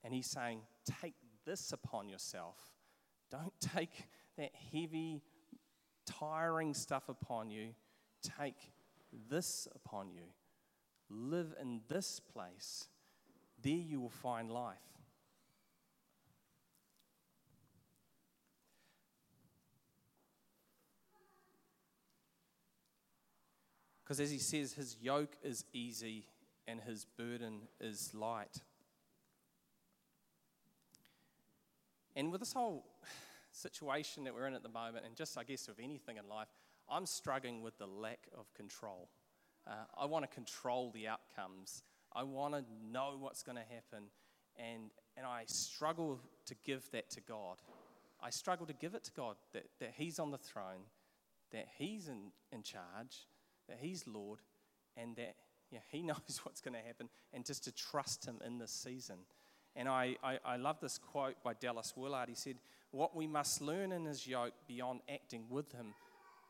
And 0.03 0.15
he's 0.15 0.31
saying, 0.31 0.61
take 1.01 1.15
this 1.45 1.73
upon 1.73 2.09
yourself. 2.09 2.57
Don't 3.31 3.53
take 3.61 4.09
that 4.37 4.51
heavy, 4.73 5.23
tiring 6.07 6.75
stuff 6.75 7.09
upon 7.09 7.51
you. 7.51 7.69
Take 8.39 8.73
this 9.29 9.67
upon 9.75 10.11
you. 10.11 10.23
Live 11.09 11.55
in 11.61 11.81
this 11.89 12.21
place. 12.21 12.89
There 13.63 13.73
you 13.73 14.01
will 14.01 14.09
find 14.09 14.51
life. 14.51 14.79
Because 24.11 24.19
as 24.19 24.33
he 24.33 24.39
says, 24.39 24.73
his 24.73 24.97
yoke 25.01 25.37
is 25.41 25.65
easy 25.73 26.27
and 26.67 26.81
his 26.81 27.05
burden 27.17 27.69
is 27.81 28.13
light. 28.13 28.61
And 32.21 32.31
with 32.31 32.41
this 32.43 32.53
whole 32.53 32.85
situation 33.51 34.25
that 34.25 34.35
we're 34.35 34.47
in 34.47 34.53
at 34.53 34.63
the 34.63 34.69
moment, 34.69 35.07
and 35.07 35.17
just 35.17 35.39
I 35.39 35.43
guess 35.43 35.67
with 35.67 35.79
anything 35.83 36.19
in 36.19 36.29
life, 36.29 36.49
I'm 36.87 37.07
struggling 37.07 37.63
with 37.63 37.79
the 37.79 37.87
lack 37.87 38.29
of 38.37 38.53
control. 38.53 39.09
Uh, 39.67 39.87
I 39.97 40.05
want 40.05 40.29
to 40.29 40.35
control 40.35 40.91
the 40.91 41.09
outcomes. 41.09 41.83
I 42.13 42.25
want 42.25 42.53
to 42.53 42.65
know 42.93 43.17
what's 43.19 43.43
going 43.43 43.57
to 43.57 43.63
happen. 43.63 44.11
And, 44.59 44.91
and 45.17 45.25
I 45.25 45.45
struggle 45.47 46.21
to 46.45 46.55
give 46.63 46.91
that 46.91 47.09
to 47.13 47.23
God. 47.23 47.57
I 48.23 48.29
struggle 48.29 48.67
to 48.67 48.75
give 48.75 48.95
it 48.95 49.05
to 49.05 49.13
God 49.13 49.37
that, 49.55 49.65
that 49.79 49.95
He's 49.97 50.19
on 50.19 50.31
the 50.31 50.37
throne, 50.37 50.91
that 51.53 51.69
He's 51.79 52.09
in, 52.09 52.33
in 52.53 52.63
charge, 52.63 53.29
that 53.67 53.79
He's 53.81 54.07
Lord, 54.07 54.41
and 54.95 55.17
that 55.17 55.37
yeah, 55.71 55.79
He 55.89 56.03
knows 56.03 56.41
what's 56.43 56.61
going 56.61 56.75
to 56.75 56.87
happen, 56.87 57.09
and 57.33 57.47
just 57.47 57.65
to 57.65 57.73
trust 57.73 58.27
Him 58.27 58.41
in 58.45 58.59
this 58.59 58.73
season. 58.73 59.21
And 59.77 59.89
I, 59.89 60.17
I, 60.23 60.39
I 60.45 60.57
love 60.57 60.81
this 60.81 60.99
quote 60.99 61.37
by 61.43 61.55
Dallas 61.55 61.95
Willard. 61.97 62.29
He 62.29 62.35
said, 62.35 62.57
What 62.91 63.15
we 63.15 63.27
must 63.27 63.61
learn 63.61 63.93
in 63.93 64.05
his 64.05 64.27
yoke 64.27 64.55
beyond 64.67 65.01
acting 65.09 65.45
with 65.49 65.73
him, 65.73 65.95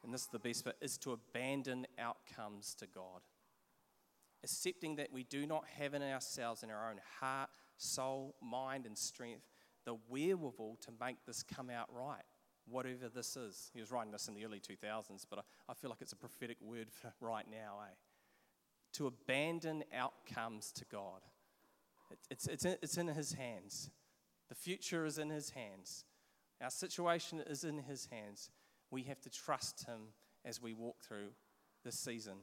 and 0.03 0.13
this 0.15 0.23
is 0.23 0.29
the 0.29 0.39
best 0.39 0.65
bit, 0.65 0.77
is 0.81 0.97
to 0.99 1.13
abandon 1.13 1.87
outcomes 1.99 2.75
to 2.77 2.87
God. 2.87 3.21
Accepting 4.43 4.97
that 4.97 5.13
we 5.13 5.25
do 5.25 5.47
not 5.47 5.65
have 5.79 5.93
in 5.93 6.03
ourselves, 6.03 6.63
in 6.63 6.71
our 6.71 6.91
own 6.91 7.01
heart, 7.21 7.51
soul, 7.77 8.35
mind, 8.43 8.87
and 8.87 8.97
strength, 8.97 9.45
the 9.85 9.97
wherewithal 10.09 10.79
to 10.83 10.93
make 10.99 11.17
this 11.27 11.43
come 11.43 11.69
out 11.69 11.89
right, 11.93 12.25
whatever 12.67 13.09
this 13.15 13.37
is. 13.37 13.71
He 13.75 13.81
was 13.81 13.91
writing 13.91 14.13
this 14.13 14.29
in 14.29 14.35
the 14.35 14.45
early 14.47 14.61
2000s, 14.61 15.27
but 15.29 15.41
I, 15.41 15.43
I 15.69 15.75
feel 15.75 15.91
like 15.91 16.01
it's 16.01 16.13
a 16.13 16.17
prophetic 16.17 16.57
word 16.63 16.89
for 16.91 17.13
right 17.21 17.47
now, 17.51 17.81
eh? 17.83 17.95
To 18.95 19.07
abandon 19.07 19.85
outcomes 19.95 20.73
to 20.73 20.85
God. 20.87 21.21
It's, 22.31 22.47
it's, 22.47 22.65
in, 22.65 22.77
it's 22.83 22.99
in 22.99 23.09
His 23.09 23.33
hands. 23.35 23.91
The 24.49 24.55
future 24.55 25.05
is 25.05 25.19
in 25.19 25.31
His 25.31 25.51
hands. 25.51 26.05
Our 26.63 26.71
situation 26.71 27.41
is 27.41 27.65
in 27.65 27.79
His 27.79 28.09
hands. 28.11 28.51
We 28.91 29.05
have 29.05 29.21
to 29.23 29.31
trust 29.31 29.87
Him 29.87 30.15
as 30.45 30.61
we 30.61 30.75
walk 30.75 31.03
through 31.03 31.29
this 31.85 31.99
season. 31.99 32.39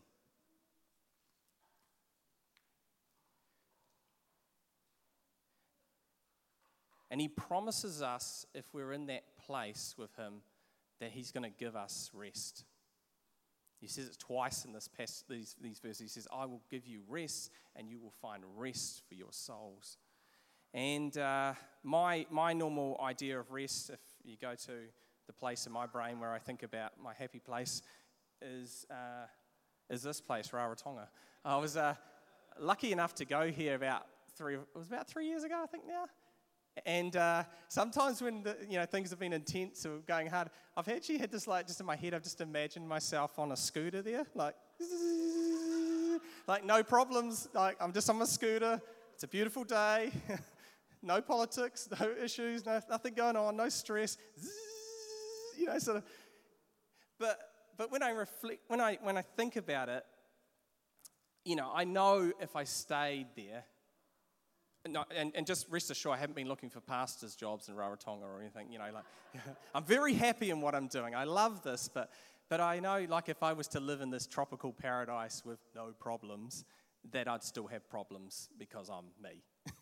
And 7.09 7.21
He 7.21 7.27
promises 7.27 8.01
us, 8.01 8.45
if 8.53 8.65
we're 8.73 8.91
in 8.91 9.07
that 9.07 9.23
place 9.45 9.95
with 9.97 10.15
Him, 10.15 10.41
that 10.99 11.11
He's 11.11 11.31
going 11.31 11.43
to 11.43 11.57
give 11.57 11.75
us 11.75 12.11
rest. 12.13 12.65
He 13.79 13.87
says 13.87 14.07
it 14.07 14.17
twice 14.19 14.65
in 14.65 14.73
this 14.73 14.87
past, 14.87 15.25
these, 15.29 15.55
these 15.61 15.79
verses. 15.79 16.01
He 16.01 16.07
says, 16.07 16.27
I 16.33 16.45
will 16.45 16.61
give 16.69 16.87
you 16.87 17.01
rest, 17.07 17.51
and 17.75 17.89
you 17.89 17.99
will 17.99 18.13
find 18.21 18.43
rest 18.55 19.03
for 19.07 19.15
your 19.15 19.31
souls. 19.31 19.97
And 20.73 21.15
uh, 21.17 21.53
my, 21.83 22.25
my 22.29 22.53
normal 22.53 22.99
idea 23.03 23.39
of 23.39 23.51
rest, 23.51 23.89
if 23.91 23.99
you 24.23 24.35
go 24.41 24.55
to 24.55 24.71
the 25.27 25.33
place 25.33 25.67
in 25.67 25.71
my 25.71 25.85
brain 25.85 26.19
where 26.19 26.31
I 26.31 26.39
think 26.39 26.63
about 26.63 26.93
my 27.01 27.13
happy 27.13 27.39
place, 27.39 27.81
is, 28.41 28.85
uh, 28.89 29.27
is 29.89 30.03
this 30.03 30.21
place, 30.21 30.49
Rarotonga. 30.49 31.07
I 31.45 31.57
was 31.57 31.77
uh, 31.77 31.95
lucky 32.59 32.91
enough 32.91 33.13
to 33.15 33.25
go 33.25 33.49
here 33.49 33.75
about 33.75 34.05
three, 34.35 34.55
it 34.55 34.67
was 34.75 34.87
about 34.87 35.07
three 35.07 35.27
years 35.27 35.43
ago, 35.43 35.59
I 35.63 35.67
think 35.67 35.87
now. 35.87 36.05
And 36.85 37.15
uh, 37.15 37.43
sometimes 37.67 38.21
when 38.21 38.43
the, 38.43 38.57
you 38.69 38.77
know 38.77 38.85
things 38.85 39.09
have 39.09 39.19
been 39.19 39.33
intense 39.33 39.85
or 39.85 39.97
going 39.99 40.27
hard, 40.27 40.49
I've 40.75 40.87
actually 40.87 41.17
had 41.17 41.31
this 41.31 41.47
like 41.47 41.67
just 41.67 41.79
in 41.79 41.85
my 41.85 41.95
head. 41.95 42.13
I've 42.13 42.23
just 42.23 42.41
imagined 42.41 42.87
myself 42.87 43.39
on 43.39 43.51
a 43.51 43.57
scooter 43.57 44.01
there, 44.01 44.25
like 44.35 44.55
like 46.47 46.63
no 46.65 46.83
problems. 46.83 47.47
Like 47.53 47.77
I'm 47.79 47.93
just 47.93 48.09
on 48.09 48.17
my 48.17 48.25
scooter. 48.25 48.81
It's 49.13 49.23
a 49.23 49.27
beautiful 49.27 49.63
day. 49.63 50.11
no 51.01 51.21
politics, 51.21 51.89
no 51.99 52.11
issues, 52.23 52.65
no, 52.65 52.79
nothing 52.89 53.13
going 53.13 53.35
on, 53.35 53.55
no 53.55 53.69
stress. 53.69 54.17
You 55.57 55.65
know, 55.65 55.79
sort 55.79 55.97
of. 55.97 56.03
But 57.19 57.39
but 57.77 57.91
when 57.91 58.03
I 58.03 58.09
reflect, 58.09 58.61
when 58.67 58.81
I 58.81 58.97
when 59.01 59.17
I 59.17 59.21
think 59.21 59.55
about 59.55 59.89
it, 59.89 60.05
you 61.45 61.55
know, 61.55 61.71
I 61.73 61.83
know 61.83 62.31
if 62.41 62.55
I 62.55 62.63
stayed 62.63 63.27
there 63.35 63.63
no, 64.87 65.05
and, 65.15 65.31
and 65.35 65.45
just 65.45 65.67
rest 65.69 65.91
assured, 65.91 66.17
I 66.17 66.19
haven't 66.19 66.35
been 66.35 66.47
looking 66.47 66.69
for 66.69 66.81
pastors' 66.81 67.35
jobs 67.35 67.69
in 67.69 67.75
Rarotonga 67.75 68.23
or 68.23 68.39
anything. 68.39 68.71
You 68.71 68.79
know, 68.79 68.89
like 68.93 69.03
I'm 69.75 69.83
very 69.83 70.13
happy 70.13 70.49
in 70.49 70.61
what 70.61 70.75
I'm 70.75 70.87
doing. 70.87 71.15
I 71.15 71.23
love 71.23 71.63
this, 71.63 71.89
but 71.93 72.11
but 72.49 72.61
I 72.61 72.79
know, 72.79 73.05
like, 73.09 73.27
if 73.27 73.43
I 73.43 73.53
was 73.53 73.67
to 73.69 73.79
live 73.79 73.99
in 73.99 74.09
this 74.09 74.25
tropical 74.25 74.71
paradise 74.71 75.43
with 75.43 75.59
no 75.75 75.93
problems, 75.99 76.63
that 77.11 77.27
I'd 77.27 77.43
still 77.43 77.67
have 77.67 77.89
problems 77.89 78.49
because 78.57 78.89
I'm 78.89 79.05
me. 79.21 79.41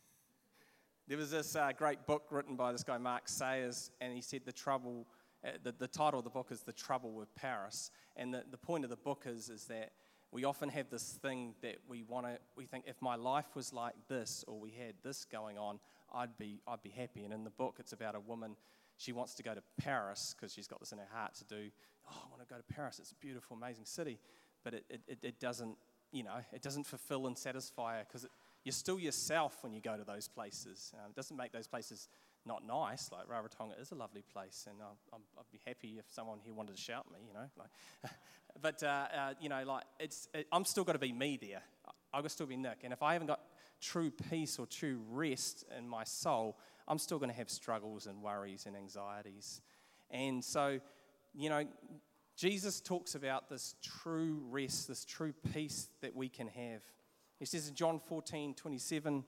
there 1.08 1.18
was 1.18 1.30
this 1.30 1.56
uh, 1.56 1.72
great 1.78 2.08
book 2.08 2.24
written 2.32 2.56
by 2.56 2.72
this 2.72 2.84
guy 2.84 2.98
Mark 2.98 3.28
Sayers, 3.28 3.92
and 4.02 4.14
he 4.14 4.22
said 4.22 4.42
the 4.46 4.52
trouble. 4.52 5.06
Uh, 5.46 5.52
the, 5.62 5.74
the 5.74 5.88
title 5.88 6.20
of 6.20 6.24
the 6.24 6.32
book 6.32 6.48
is 6.50 6.62
The 6.62 6.74
Trouble 6.74 7.12
with 7.12 7.34
Paris. 7.36 7.92
And 8.16 8.34
the, 8.34 8.44
the 8.50 8.58
point 8.58 8.84
of 8.84 8.90
the 8.90 8.96
book 8.96 9.26
is, 9.28 9.50
is 9.50 9.66
that 9.66 9.92
we 10.36 10.44
often 10.44 10.68
have 10.68 10.90
this 10.90 11.18
thing 11.22 11.56
that 11.62 11.78
we 11.88 12.04
want 12.04 12.26
to 12.26 12.38
we 12.58 12.66
think 12.66 12.84
if 12.88 13.02
my 13.02 13.16
life 13.16 13.56
was 13.56 13.72
like 13.72 13.94
this 14.10 14.44
or 14.50 14.60
we 14.60 14.70
had 14.70 14.94
this 15.02 15.24
going 15.24 15.58
on 15.58 15.80
i'd 16.16 16.38
be 16.38 16.60
i'd 16.68 16.84
be 16.84 16.90
happy. 16.90 17.24
And 17.24 17.34
in 17.34 17.46
the 17.46 17.50
book 17.50 17.78
it's 17.80 17.94
about 17.94 18.16
a 18.16 18.20
woman. 18.20 18.58
She 18.98 19.14
wants 19.14 19.34
to 19.36 19.44
go 19.44 19.54
to 19.54 19.64
paris 19.80 20.36
because 20.38 20.54
she's 20.54 20.68
got 20.68 20.82
this 20.82 20.92
in 20.92 20.98
her 20.98 21.08
heart 21.10 21.36
to 21.36 21.46
do 21.46 21.70
oh 22.12 22.22
i 22.26 22.30
want 22.30 22.46
to 22.46 22.54
go 22.54 22.58
to 22.60 22.74
paris. 22.74 23.00
It's 23.00 23.14
a 23.14 23.16
beautiful 23.16 23.56
amazing 23.56 23.86
city. 23.86 24.20
But 24.66 24.74
it, 24.74 24.86
it, 25.08 25.20
it 25.22 25.40
doesn't 25.40 25.78
you 26.12 26.24
know 26.24 26.40
it 26.52 26.62
doesn't 26.62 26.86
fulfill 26.86 27.28
and 27.28 27.38
satisfy 27.38 28.00
her 28.00 28.06
because 28.06 28.28
you're 28.66 28.74
still 28.74 29.00
yourself 29.00 29.60
when 29.62 29.72
you 29.72 29.80
go 29.80 29.96
to 29.96 30.04
those 30.04 30.28
places. 30.28 30.92
Um, 30.96 31.12
it 31.12 31.16
doesn't 31.16 31.38
make 31.38 31.54
those 31.54 31.68
places 31.68 32.10
not 32.46 32.66
nice. 32.66 33.10
Like 33.12 33.28
Rarotonga 33.28 33.80
is 33.82 33.92
a 33.92 33.96
lovely 33.96 34.24
place, 34.34 34.68
and 34.70 34.78
i 34.82 35.16
would 35.16 35.52
be 35.52 35.62
happy 35.66 35.96
if 36.00 36.06
someone 36.10 36.40
here 36.44 36.54
wanted 36.54 36.76
to 36.76 36.82
shout 36.82 37.06
me, 37.12 37.20
you 37.28 37.34
know. 37.34 37.48
Like, 37.58 38.12
but 38.62 38.84
uh, 38.84 39.08
uh, 39.16 39.34
you 39.40 39.50
know, 39.50 39.64
like 39.66 39.84
it's, 40.00 40.28
it, 40.34 40.48
I'm 40.52 40.66
still 40.66 40.84
got 40.84 40.94
to 40.94 41.00
be 41.00 41.12
me 41.12 41.38
there. 41.42 41.62
I've 42.14 42.22
got 42.22 42.24
to 42.24 42.30
still 42.30 42.48
be 42.48 42.58
Nick, 42.58 42.80
and 42.84 42.94
if 42.94 43.02
I 43.02 43.14
haven't 43.14 43.28
got 43.28 43.42
true 43.82 44.12
peace 44.30 44.58
or 44.60 44.66
true 44.66 45.02
rest 45.10 45.66
in 45.78 45.88
my 45.88 46.04
soul, 46.04 46.58
I'm 46.88 46.98
still 46.98 47.20
going 47.20 47.32
to 47.32 47.36
have 47.36 47.50
struggles 47.50 48.08
and 48.08 48.22
worries 48.22 48.66
and 48.66 48.76
anxieties. 48.76 49.62
And 50.12 50.44
so, 50.44 50.80
you 51.34 51.50
know, 51.50 51.66
Jesus 52.38 52.80
talks 52.80 53.16
about 53.16 53.50
this 53.50 53.76
true 53.82 54.42
rest, 54.50 54.88
this 54.88 55.06
true 55.06 55.34
peace 55.54 55.88
that 56.02 56.16
we 56.16 56.30
can 56.30 56.48
have. 56.48 56.82
He 57.40 57.46
says 57.46 57.68
in 57.68 57.76
John 57.76 58.00
14, 58.00 58.54
27 58.54 59.24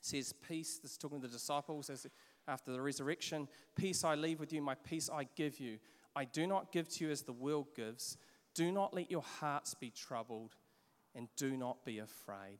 says, 0.00 0.32
Peace, 0.32 0.78
this 0.78 0.92
is 0.92 0.98
talking 0.98 1.20
to 1.20 1.26
the 1.26 1.32
disciples 1.32 1.90
as, 1.90 2.06
after 2.46 2.72
the 2.72 2.80
resurrection, 2.80 3.48
peace 3.76 4.04
I 4.04 4.14
leave 4.14 4.40
with 4.40 4.52
you, 4.52 4.62
my 4.62 4.74
peace 4.74 5.10
I 5.12 5.28
give 5.36 5.60
you. 5.60 5.78
I 6.16 6.24
do 6.24 6.46
not 6.46 6.72
give 6.72 6.88
to 6.88 7.04
you 7.04 7.10
as 7.10 7.22
the 7.22 7.32
world 7.32 7.68
gives. 7.76 8.16
Do 8.54 8.72
not 8.72 8.94
let 8.94 9.10
your 9.10 9.22
hearts 9.22 9.74
be 9.74 9.90
troubled, 9.90 10.56
and 11.14 11.28
do 11.36 11.56
not 11.56 11.84
be 11.84 11.98
afraid. 11.98 12.58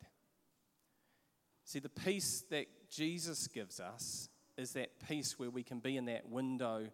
See, 1.65 1.81
the 1.81 1.89
peace 1.89 2.45
that 2.51 2.67
Jesus 2.91 3.47
gives 3.49 3.81
us 3.81 4.29
is 4.57 4.73
that 4.73 4.91
peace 5.07 5.39
where 5.39 5.51
we 5.51 5.63
can 5.63 5.81
be 5.81 5.97
in 5.97 6.07
that 6.07 6.29
window, 6.29 6.87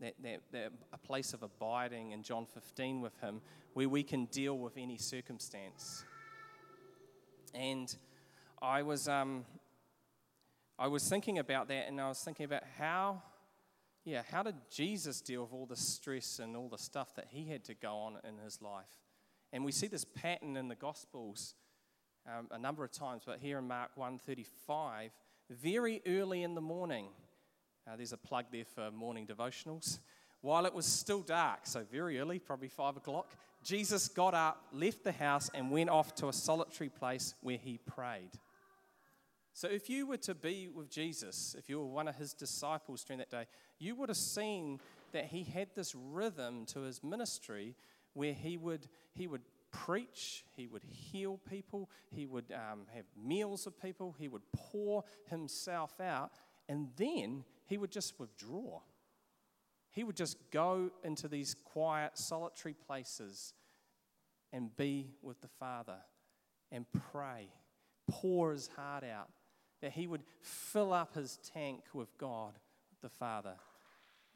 that, 0.00 0.14
that, 0.22 0.40
that 0.52 0.72
a 0.92 0.98
place 0.98 1.32
of 1.32 1.42
abiding 1.42 2.12
in 2.12 2.22
John 2.22 2.46
15 2.46 3.00
with 3.00 3.18
Him, 3.20 3.40
where 3.74 3.88
we 3.88 4.02
can 4.02 4.24
deal 4.26 4.58
with 4.58 4.76
any 4.76 4.96
circumstance. 4.96 6.04
And 7.54 7.94
I 8.60 8.82
was 8.82 9.08
um, 9.08 9.44
I 10.78 10.88
was 10.88 11.08
thinking 11.08 11.38
about 11.38 11.68
that 11.68 11.88
and 11.88 12.00
I 12.00 12.08
was 12.08 12.20
thinking 12.20 12.44
about 12.44 12.62
how, 12.78 13.22
yeah, 14.04 14.22
how 14.30 14.42
did 14.42 14.56
Jesus 14.70 15.22
deal 15.22 15.42
with 15.42 15.52
all 15.52 15.64
the 15.64 15.76
stress 15.76 16.38
and 16.38 16.54
all 16.54 16.68
the 16.68 16.78
stuff 16.78 17.14
that 17.14 17.28
he 17.30 17.48
had 17.48 17.64
to 17.64 17.74
go 17.74 17.94
on 17.94 18.18
in 18.28 18.36
his 18.38 18.60
life? 18.60 19.00
And 19.52 19.64
we 19.64 19.72
see 19.72 19.86
this 19.86 20.04
pattern 20.04 20.56
in 20.56 20.68
the 20.68 20.74
Gospels 20.74 21.54
um, 22.26 22.48
a 22.50 22.58
number 22.58 22.84
of 22.84 22.92
times, 22.92 23.22
but 23.24 23.38
here 23.38 23.58
in 23.58 23.66
Mark 23.66 23.90
135, 23.94 25.12
very 25.48 26.02
early 26.06 26.42
in 26.42 26.54
the 26.54 26.60
morning, 26.60 27.06
uh, 27.86 27.96
there's 27.96 28.12
a 28.12 28.18
plug 28.18 28.46
there 28.52 28.64
for 28.64 28.90
morning 28.90 29.26
devotionals. 29.26 30.00
While 30.42 30.66
it 30.66 30.74
was 30.74 30.84
still 30.84 31.22
dark, 31.22 31.60
so 31.62 31.84
very 31.90 32.18
early, 32.18 32.38
probably 32.38 32.68
five 32.68 32.96
o'clock, 32.96 33.30
Jesus 33.62 34.08
got 34.08 34.34
up, 34.34 34.66
left 34.72 35.04
the 35.04 35.12
house, 35.12 35.50
and 35.54 35.70
went 35.70 35.88
off 35.88 36.14
to 36.16 36.28
a 36.28 36.32
solitary 36.32 36.90
place 36.90 37.34
where 37.40 37.56
he 37.56 37.78
prayed. 37.78 38.30
So, 39.56 39.68
if 39.68 39.88
you 39.88 40.06
were 40.06 40.18
to 40.18 40.34
be 40.34 40.68
with 40.68 40.90
Jesus, 40.90 41.56
if 41.58 41.70
you 41.70 41.78
were 41.78 41.86
one 41.86 42.08
of 42.08 42.16
his 42.16 42.34
disciples 42.34 43.02
during 43.02 43.20
that 43.20 43.30
day, 43.30 43.46
you 43.78 43.94
would 43.94 44.10
have 44.10 44.18
seen 44.18 44.80
that 45.12 45.24
he 45.24 45.44
had 45.44 45.68
this 45.74 45.94
rhythm 45.94 46.66
to 46.66 46.80
his 46.80 47.02
ministry 47.02 47.74
where 48.12 48.34
he 48.34 48.58
would, 48.58 48.86
he 49.14 49.26
would 49.26 49.40
preach, 49.72 50.44
he 50.54 50.66
would 50.66 50.84
heal 50.84 51.40
people, 51.48 51.88
he 52.10 52.26
would 52.26 52.52
um, 52.52 52.80
have 52.94 53.06
meals 53.16 53.64
with 53.64 53.80
people, 53.80 54.14
he 54.18 54.28
would 54.28 54.42
pour 54.54 55.04
himself 55.30 56.02
out, 56.02 56.32
and 56.68 56.88
then 56.98 57.42
he 57.64 57.78
would 57.78 57.90
just 57.90 58.20
withdraw. 58.20 58.80
He 59.90 60.04
would 60.04 60.16
just 60.16 60.36
go 60.50 60.90
into 61.02 61.28
these 61.28 61.54
quiet, 61.54 62.18
solitary 62.18 62.74
places 62.74 63.54
and 64.52 64.76
be 64.76 65.14
with 65.22 65.40
the 65.40 65.48
Father 65.48 65.96
and 66.70 66.84
pray, 67.10 67.48
pour 68.06 68.52
his 68.52 68.68
heart 68.76 69.02
out 69.02 69.30
that 69.80 69.92
he 69.92 70.06
would 70.06 70.22
fill 70.40 70.92
up 70.92 71.14
his 71.14 71.38
tank 71.54 71.82
with 71.92 72.16
God 72.18 72.54
the 73.02 73.08
Father. 73.08 73.54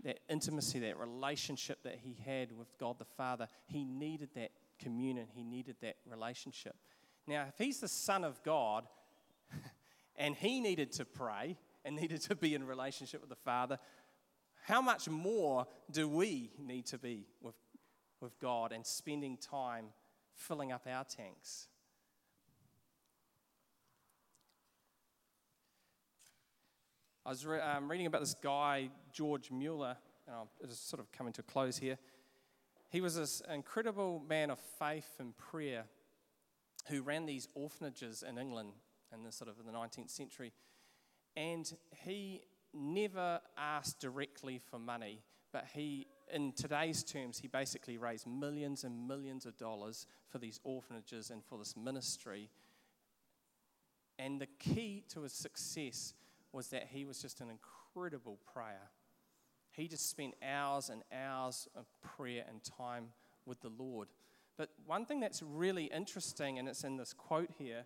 That 0.04 0.20
intimacy, 0.28 0.80
that 0.80 0.98
relationship 0.98 1.82
that 1.82 1.98
he 2.02 2.16
had 2.24 2.56
with 2.56 2.76
God 2.78 2.98
the 2.98 3.04
Father, 3.04 3.48
he 3.66 3.84
needed 3.84 4.30
that 4.34 4.50
communion, 4.78 5.26
he 5.34 5.44
needed 5.44 5.76
that 5.82 5.96
relationship. 6.10 6.74
Now, 7.26 7.46
if 7.48 7.58
he's 7.58 7.80
the 7.80 7.88
Son 7.88 8.24
of 8.24 8.42
God 8.42 8.84
and 10.16 10.34
he 10.34 10.60
needed 10.60 10.92
to 10.92 11.04
pray 11.04 11.56
and 11.84 11.96
needed 11.96 12.22
to 12.22 12.34
be 12.34 12.54
in 12.54 12.66
relationship 12.66 13.20
with 13.20 13.30
the 13.30 13.36
Father, 13.36 13.78
how 14.62 14.80
much 14.80 15.08
more 15.08 15.66
do 15.90 16.08
we 16.08 16.50
need 16.58 16.86
to 16.86 16.98
be 16.98 17.26
with, 17.40 17.54
with 18.20 18.38
God 18.40 18.72
and 18.72 18.86
spending 18.86 19.36
time 19.36 19.86
filling 20.34 20.72
up 20.72 20.86
our 20.90 21.04
tanks? 21.04 21.68
I 27.24 27.28
was 27.28 27.44
re- 27.44 27.60
um, 27.60 27.90
reading 27.90 28.06
about 28.06 28.22
this 28.22 28.34
guy, 28.34 28.88
George 29.12 29.50
Mueller, 29.50 29.96
and 30.26 30.36
I'm 30.36 30.68
just 30.68 30.88
sort 30.88 31.00
of 31.00 31.12
coming 31.12 31.34
to 31.34 31.42
a 31.42 31.44
close 31.44 31.76
here. 31.76 31.98
He 32.88 33.02
was 33.02 33.14
this 33.14 33.42
incredible 33.52 34.22
man 34.26 34.50
of 34.50 34.58
faith 34.78 35.16
and 35.18 35.36
prayer 35.36 35.84
who 36.88 37.02
ran 37.02 37.26
these 37.26 37.46
orphanages 37.54 38.24
in 38.26 38.38
England 38.38 38.72
in 39.12 39.22
the 39.22 39.32
sort 39.32 39.50
of 39.50 39.56
the 39.64 39.70
19th 39.70 40.08
century. 40.08 40.52
And 41.36 41.70
he 42.04 42.40
never 42.72 43.40
asked 43.56 44.00
directly 44.00 44.58
for 44.58 44.78
money, 44.78 45.20
but 45.52 45.66
he, 45.74 46.06
in 46.32 46.52
today's 46.52 47.04
terms, 47.04 47.38
he 47.38 47.48
basically 47.48 47.98
raised 47.98 48.26
millions 48.26 48.82
and 48.82 49.06
millions 49.06 49.44
of 49.44 49.58
dollars 49.58 50.06
for 50.30 50.38
these 50.38 50.58
orphanages 50.64 51.30
and 51.30 51.44
for 51.44 51.58
this 51.58 51.76
ministry. 51.76 52.48
And 54.18 54.40
the 54.40 54.48
key 54.58 55.04
to 55.10 55.22
his 55.22 55.32
success 55.32 56.14
was 56.52 56.68
that 56.68 56.88
he 56.92 57.04
was 57.04 57.20
just 57.20 57.40
an 57.40 57.48
incredible 57.50 58.38
prayer. 58.52 58.90
he 59.72 59.88
just 59.88 60.10
spent 60.10 60.34
hours 60.42 60.90
and 60.90 61.02
hours 61.12 61.68
of 61.76 61.86
prayer 62.02 62.44
and 62.48 62.60
time 62.62 63.06
with 63.46 63.60
the 63.60 63.70
Lord. 63.70 64.08
But 64.56 64.70
one 64.84 65.06
thing 65.06 65.20
that's 65.20 65.42
really 65.42 65.84
interesting, 65.84 66.58
and 66.58 66.68
it's 66.68 66.84
in 66.84 66.96
this 66.96 67.12
quote 67.12 67.50
here, 67.56 67.84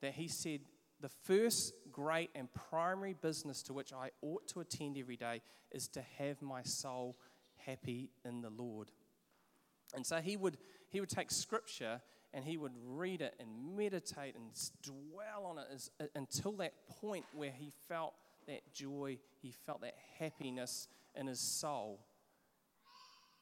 that 0.00 0.14
he 0.14 0.28
said, 0.28 0.60
The 1.00 1.10
first 1.24 1.72
great 1.92 2.30
and 2.34 2.48
primary 2.52 3.14
business 3.14 3.62
to 3.64 3.72
which 3.72 3.92
I 3.92 4.10
ought 4.22 4.48
to 4.48 4.60
attend 4.60 4.98
every 4.98 5.16
day 5.16 5.42
is 5.70 5.86
to 5.88 6.02
have 6.18 6.42
my 6.42 6.62
soul 6.62 7.16
happy 7.58 8.10
in 8.24 8.40
the 8.40 8.50
Lord. 8.50 8.90
And 9.94 10.06
so 10.06 10.16
he 10.16 10.36
would, 10.36 10.56
he 10.88 11.00
would 11.00 11.10
take 11.10 11.30
scripture 11.30 12.00
and 12.32 12.44
he 12.44 12.56
would 12.56 12.72
read 12.84 13.20
it 13.20 13.34
and 13.40 13.76
meditate 13.76 14.34
and 14.36 14.44
dwell 14.82 15.44
on 15.46 15.58
it 15.58 15.66
as, 15.72 15.90
uh, 16.00 16.04
until 16.14 16.52
that 16.52 16.72
point 17.00 17.24
where 17.32 17.50
he 17.50 17.72
felt 17.88 18.14
that 18.46 18.60
joy, 18.72 19.18
he 19.42 19.52
felt 19.66 19.80
that 19.80 19.94
happiness 20.18 20.88
in 21.14 21.26
his 21.26 21.40
soul 21.40 22.00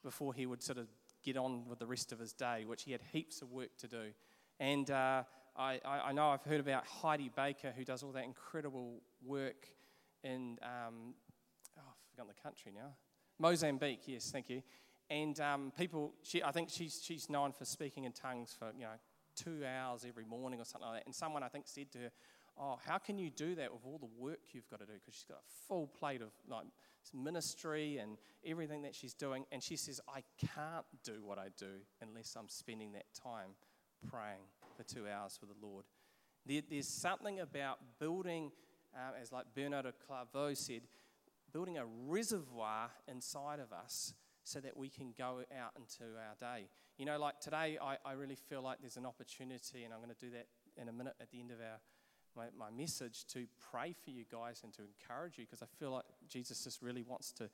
before 0.03 0.33
he 0.33 0.45
would 0.45 0.63
sort 0.63 0.77
of 0.77 0.87
get 1.23 1.37
on 1.37 1.65
with 1.67 1.79
the 1.79 1.85
rest 1.85 2.11
of 2.11 2.19
his 2.19 2.33
day, 2.33 2.63
which 2.65 2.83
he 2.83 2.91
had 2.91 3.01
heaps 3.11 3.41
of 3.41 3.51
work 3.51 3.69
to 3.77 3.87
do. 3.87 4.11
And 4.59 4.89
uh, 4.89 5.23
I, 5.55 5.79
I, 5.85 6.11
know 6.13 6.29
I've 6.29 6.43
heard 6.43 6.59
about 6.59 6.85
Heidi 6.85 7.29
Baker, 7.35 7.73
who 7.75 7.83
does 7.83 8.03
all 8.03 8.11
that 8.13 8.23
incredible 8.23 9.01
work 9.23 9.67
in, 10.23 10.57
um, 10.63 11.13
oh, 11.77 11.81
I've 11.87 12.11
forgotten 12.11 12.33
the 12.35 12.41
country 12.41 12.71
now. 12.73 12.93
Mozambique, 13.37 14.01
yes, 14.05 14.31
thank 14.31 14.49
you. 14.49 14.61
And 15.09 15.39
um, 15.39 15.71
people, 15.77 16.13
she, 16.23 16.43
I 16.43 16.51
think 16.51 16.69
she's, 16.69 17.01
she's 17.03 17.29
known 17.29 17.51
for 17.51 17.65
speaking 17.65 18.03
in 18.03 18.11
tongues 18.11 18.55
for, 18.57 18.71
you 18.75 18.83
know, 18.83 18.97
two 19.35 19.63
hours 19.65 20.05
every 20.07 20.25
morning 20.25 20.59
or 20.59 20.65
something 20.65 20.87
like 20.87 20.99
that. 20.99 21.05
And 21.05 21.15
someone, 21.15 21.41
I 21.43 21.47
think, 21.47 21.65
said 21.67 21.91
to 21.93 21.97
her, 21.99 22.11
oh, 22.59 22.77
how 22.85 22.97
can 22.97 23.17
you 23.17 23.29
do 23.29 23.55
that 23.55 23.71
with 23.71 23.81
all 23.85 23.97
the 23.97 24.09
work 24.21 24.39
you've 24.51 24.69
got 24.69 24.79
to 24.81 24.85
do? 24.85 24.93
Because 24.93 25.15
she's 25.15 25.25
got 25.25 25.37
a 25.37 25.67
full 25.67 25.87
plate 25.87 26.21
of 26.21 26.29
like 26.47 26.65
ministry 27.13 27.97
and 27.97 28.17
everything 28.45 28.83
that 28.83 28.93
she's 28.93 29.13
doing. 29.13 29.45
And 29.51 29.63
she 29.63 29.77
says, 29.77 29.99
I 30.07 30.23
can't 30.55 30.85
do 31.03 31.23
what 31.23 31.39
I 31.39 31.47
do 31.57 31.81
unless 32.01 32.35
I'm 32.37 32.49
spending 32.49 32.91
that 32.93 33.05
time 33.13 33.51
praying 34.09 34.41
for 34.75 34.83
two 34.83 35.07
hours 35.07 35.39
with 35.41 35.49
the 35.49 35.65
Lord. 35.65 35.85
There, 36.45 36.61
there's 36.69 36.87
something 36.87 37.39
about 37.39 37.79
building, 37.99 38.51
uh, 38.93 39.19
as 39.19 39.31
like 39.31 39.45
Bernard 39.55 39.91
Clairvaux 40.05 40.53
said, 40.53 40.81
building 41.51 41.77
a 41.77 41.85
reservoir 42.07 42.91
inside 43.07 43.59
of 43.59 43.73
us 43.73 44.13
so 44.49 44.59
that 44.59 44.75
we 44.75 44.89
can 44.89 45.13
go 45.17 45.41
out 45.57 45.71
into 45.77 46.03
our 46.17 46.35
day. 46.39 46.67
You 46.97 47.05
know, 47.05 47.19
like 47.19 47.39
today, 47.39 47.77
I, 47.81 47.97
I 48.03 48.13
really 48.13 48.35
feel 48.35 48.61
like 48.61 48.79
there's 48.81 48.97
an 48.97 49.05
opportunity, 49.05 49.83
and 49.83 49.93
I'm 49.93 49.99
going 49.99 50.13
to 50.13 50.25
do 50.25 50.31
that 50.31 50.47
in 50.75 50.89
a 50.89 50.91
minute 50.91 51.13
at 51.21 51.31
the 51.31 51.39
end 51.39 51.51
of 51.51 51.59
our 51.59 51.79
my, 52.35 52.45
my 52.57 52.69
message 52.71 53.25
to 53.33 53.45
pray 53.71 53.93
for 54.03 54.11
you 54.11 54.23
guys 54.31 54.61
and 54.63 54.71
to 54.73 54.81
encourage 54.83 55.37
you 55.37 55.45
because 55.45 55.61
I 55.61 55.65
feel 55.79 55.91
like 55.91 56.05
Jesus 56.27 56.63
just 56.63 56.81
really 56.81 57.01
wants 57.01 57.31
to 57.33 57.49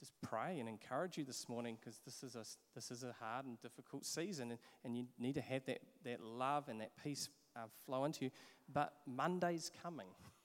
just 0.00 0.12
pray 0.20 0.58
and 0.58 0.68
encourage 0.68 1.16
you 1.16 1.24
this 1.24 1.48
morning 1.48 1.78
because 1.80 2.00
this 2.04 2.22
is 2.22 2.34
a 2.34 2.44
this 2.74 2.90
is 2.90 3.02
a 3.02 3.14
hard 3.18 3.46
and 3.46 3.58
difficult 3.60 4.04
season 4.04 4.50
and, 4.50 4.60
and 4.84 4.96
you 4.96 5.06
need 5.18 5.34
to 5.34 5.40
have 5.40 5.64
that 5.66 5.78
that 6.04 6.20
love 6.20 6.68
and 6.68 6.80
that 6.80 6.90
peace 7.02 7.28
uh, 7.54 7.60
flow 7.86 8.04
into 8.04 8.26
you. 8.26 8.30
But 8.72 8.92
Monday's 9.06 9.70
coming. 9.82 10.08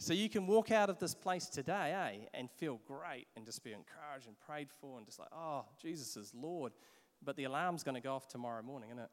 So 0.00 0.12
you 0.12 0.28
can 0.28 0.46
walk 0.46 0.70
out 0.70 0.90
of 0.90 1.00
this 1.00 1.12
place 1.14 1.46
today, 1.46 1.92
eh, 1.92 2.26
and 2.32 2.48
feel 2.52 2.80
great 2.86 3.26
and 3.36 3.44
just 3.44 3.64
be 3.64 3.72
encouraged 3.72 4.28
and 4.28 4.38
prayed 4.38 4.68
for 4.80 4.96
and 4.96 5.04
just 5.04 5.18
like, 5.18 5.28
oh, 5.32 5.64
Jesus 5.82 6.16
is 6.16 6.32
Lord. 6.34 6.72
But 7.24 7.36
the 7.36 7.44
alarm's 7.44 7.82
going 7.82 7.96
to 7.96 8.00
go 8.00 8.14
off 8.14 8.28
tomorrow 8.28 8.62
morning, 8.62 8.90
isn't 8.90 9.02
it? 9.02 9.10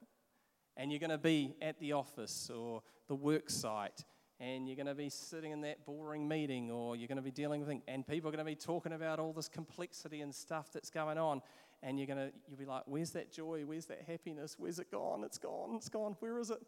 And 0.77 0.91
you're 0.91 0.99
going 0.99 1.09
to 1.09 1.17
be 1.17 1.55
at 1.59 1.79
the 1.79 1.93
office 1.93 2.51
or 2.51 2.83
the 3.07 3.15
work 3.15 3.49
site 3.49 4.03
and 4.39 4.67
you're 4.67 4.75
going 4.75 4.85
to 4.85 4.93
be 4.93 5.09
sitting 5.09 5.51
in 5.51 5.61
that 5.61 5.85
boring 5.85 6.27
meeting 6.27 6.69
or 6.69 6.95
you're 6.95 7.07
going 7.07 7.15
to 7.15 7.21
be 7.21 7.31
dealing 7.31 7.61
with 7.61 7.69
things 7.69 7.83
and 7.87 8.05
people 8.05 8.27
are 8.29 8.31
going 8.31 8.45
to 8.45 8.51
be 8.51 8.55
talking 8.55 8.91
about 8.91 9.17
all 9.17 9.31
this 9.31 9.47
complexity 9.47 10.21
and 10.21 10.35
stuff 10.35 10.71
that's 10.73 10.89
going 10.89 11.17
on 11.17 11.41
and 11.81 11.97
you're 11.97 12.07
going 12.07 12.19
to 12.19 12.31
you'll 12.47 12.59
be 12.59 12.65
like 12.65 12.83
where's 12.85 13.11
that 13.11 13.31
joy? 13.31 13.63
Where's 13.65 13.85
that 13.85 14.01
happiness? 14.05 14.55
Where's 14.57 14.79
it 14.79 14.91
gone? 14.91 15.23
It's 15.23 15.37
gone. 15.37 15.75
It's 15.75 15.89
gone. 15.89 16.17
Where 16.19 16.37
is 16.39 16.49
it? 16.49 16.59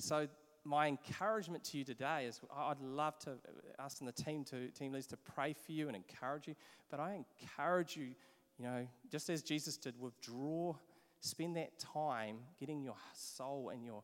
So 0.00 0.26
my 0.66 0.88
encouragement 0.88 1.62
to 1.64 1.78
you 1.78 1.84
today 1.84 2.26
is 2.26 2.40
I'd 2.54 2.80
love 2.80 3.18
to 3.20 3.30
uh, 3.30 3.34
ask 3.78 4.00
in 4.00 4.06
the 4.06 4.12
team 4.12 4.44
to 4.46 4.68
team 4.68 4.92
leaders 4.92 5.06
to 5.08 5.16
pray 5.16 5.54
for 5.54 5.72
you 5.72 5.86
and 5.86 5.96
encourage 5.96 6.48
you, 6.48 6.54
but 6.90 6.98
I 6.98 7.14
encourage 7.14 7.96
you, 7.96 8.14
you 8.58 8.64
know, 8.64 8.86
just 9.10 9.30
as 9.30 9.42
Jesus 9.42 9.76
did, 9.76 9.98
withdraw, 9.98 10.74
spend 11.20 11.56
that 11.56 11.78
time 11.78 12.38
getting 12.58 12.82
your 12.82 12.96
soul 13.14 13.70
and 13.72 13.84
your 13.84 14.02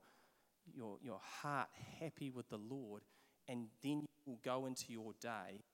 your 0.72 0.98
your 1.02 1.20
heart 1.20 1.68
happy 2.00 2.30
with 2.30 2.48
the 2.48 2.58
Lord, 2.58 3.02
and 3.48 3.66
then 3.82 4.02
you 4.02 4.08
will 4.24 4.38
go 4.44 4.66
into 4.66 4.92
your 4.92 5.12
day 5.20 5.64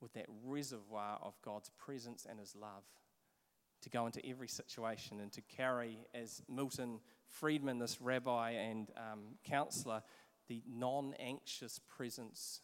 with 0.00 0.12
that 0.12 0.26
reservoir 0.44 1.18
of 1.22 1.34
God's 1.42 1.70
presence 1.78 2.26
and 2.28 2.38
His 2.38 2.54
love 2.54 2.84
to 3.82 3.90
go 3.90 4.06
into 4.06 4.24
every 4.26 4.48
situation 4.48 5.20
and 5.20 5.32
to 5.32 5.40
carry, 5.42 5.98
as 6.14 6.42
Milton 6.48 7.00
Friedman, 7.28 7.78
this 7.78 8.00
rabbi 8.00 8.50
and 8.52 8.88
um, 8.96 9.36
counselor, 9.44 10.02
the 10.48 10.62
non 10.68 11.14
anxious 11.18 11.80
presence. 11.88 12.60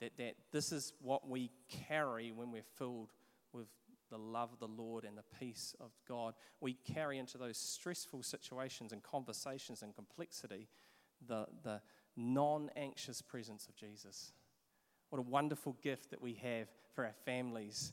That, 0.00 0.16
that 0.18 0.34
this 0.50 0.72
is 0.72 0.92
what 1.00 1.28
we 1.28 1.52
carry 1.88 2.32
when 2.32 2.50
we're 2.50 2.62
filled 2.76 3.12
with 3.52 3.68
the 4.10 4.18
love 4.18 4.52
of 4.52 4.58
the 4.58 4.82
Lord 4.82 5.04
and 5.04 5.16
the 5.16 5.24
peace 5.38 5.76
of 5.80 5.92
God. 6.08 6.34
We 6.60 6.74
carry 6.74 7.18
into 7.18 7.38
those 7.38 7.56
stressful 7.56 8.24
situations 8.24 8.92
and 8.92 9.02
conversations 9.02 9.82
and 9.82 9.94
complexity 9.94 10.68
the, 11.26 11.46
the 11.62 11.80
non 12.16 12.70
anxious 12.76 13.22
presence 13.22 13.66
of 13.66 13.76
Jesus. 13.76 14.32
What 15.10 15.18
a 15.18 15.22
wonderful 15.22 15.76
gift 15.82 16.10
that 16.10 16.20
we 16.20 16.34
have 16.34 16.68
for 16.94 17.04
our 17.04 17.14
families 17.24 17.92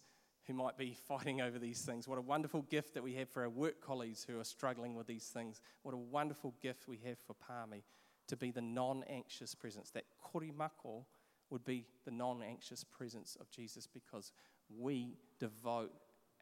who 0.49 0.55
might 0.55 0.77
be 0.77 0.97
fighting 1.07 1.41
over 1.41 1.59
these 1.59 1.81
things. 1.81 2.07
What 2.07 2.17
a 2.17 2.21
wonderful 2.21 2.63
gift 2.63 2.95
that 2.95 3.03
we 3.03 3.13
have 3.13 3.29
for 3.29 3.43
our 3.43 3.49
work 3.49 3.81
colleagues 3.81 4.25
who 4.27 4.39
are 4.39 4.43
struggling 4.43 4.95
with 4.95 5.07
these 5.07 5.25
things. 5.25 5.61
What 5.83 5.93
a 5.93 5.97
wonderful 5.97 6.55
gift 6.59 6.87
we 6.87 6.99
have 7.05 7.19
for 7.19 7.35
Palmy 7.35 7.83
to 8.27 8.35
be 8.35 8.51
the 8.51 8.61
non 8.61 9.03
anxious 9.07 9.53
presence. 9.53 9.91
That 9.91 10.05
korimako 10.25 11.05
would 11.51 11.63
be 11.63 11.85
the 12.03 12.11
non 12.11 12.41
anxious 12.41 12.83
presence 12.83 13.37
of 13.39 13.49
Jesus 13.51 13.87
because 13.87 14.31
we 14.75 15.17
devote 15.39 15.93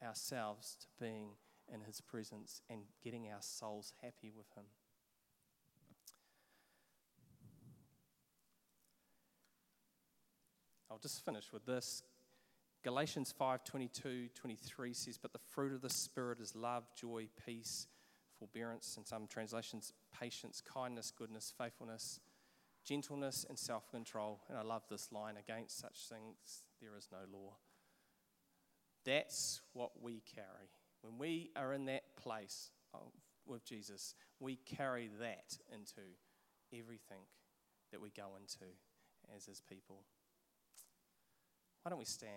ourselves 0.03 0.77
to 0.81 0.87
being 1.03 1.31
in 1.73 1.81
his 1.81 1.99
presence 1.99 2.61
and 2.69 2.81
getting 3.03 3.29
our 3.29 3.41
souls 3.41 3.91
happy 4.01 4.31
with 4.35 4.47
him. 4.55 4.63
I'll 10.89 10.97
just 10.97 11.25
finish 11.25 11.51
with 11.51 11.65
this 11.65 12.03
Galatians 12.83 13.33
5 13.37 13.63
22, 13.63 14.29
23 14.33 14.93
says, 14.93 15.17
But 15.17 15.33
the 15.33 15.39
fruit 15.39 15.73
of 15.73 15.81
the 15.81 15.89
Spirit 15.89 16.39
is 16.39 16.55
love, 16.55 16.83
joy, 16.95 17.27
peace, 17.45 17.87
forbearance, 18.37 18.95
in 18.97 19.05
some 19.05 19.27
translations, 19.27 19.93
patience, 20.17 20.61
kindness, 20.61 21.11
goodness, 21.11 21.53
faithfulness, 21.57 22.19
gentleness, 22.85 23.45
and 23.47 23.57
self 23.57 23.89
control. 23.89 24.41
And 24.49 24.57
I 24.57 24.61
love 24.61 24.83
this 24.89 25.11
line 25.11 25.35
against 25.37 25.79
such 25.79 26.07
things 26.09 26.63
there 26.81 26.95
is 26.97 27.07
no 27.11 27.17
law. 27.31 27.55
That's 29.05 29.61
what 29.73 30.01
we 30.01 30.21
carry. 30.35 30.69
When 31.01 31.17
we 31.17 31.51
are 31.55 31.73
in 31.73 31.85
that 31.85 32.15
place 32.17 32.71
with 33.45 33.65
Jesus, 33.65 34.15
we 34.39 34.57
carry 34.57 35.09
that 35.19 35.57
into 35.73 36.01
everything 36.73 37.23
that 37.91 38.01
we 38.01 38.09
go 38.09 38.35
into 38.39 38.65
as 39.35 39.45
his 39.45 39.61
people. 39.61 40.03
Why 41.83 41.89
don't 41.89 41.99
we 41.99 42.05
stand? 42.05 42.33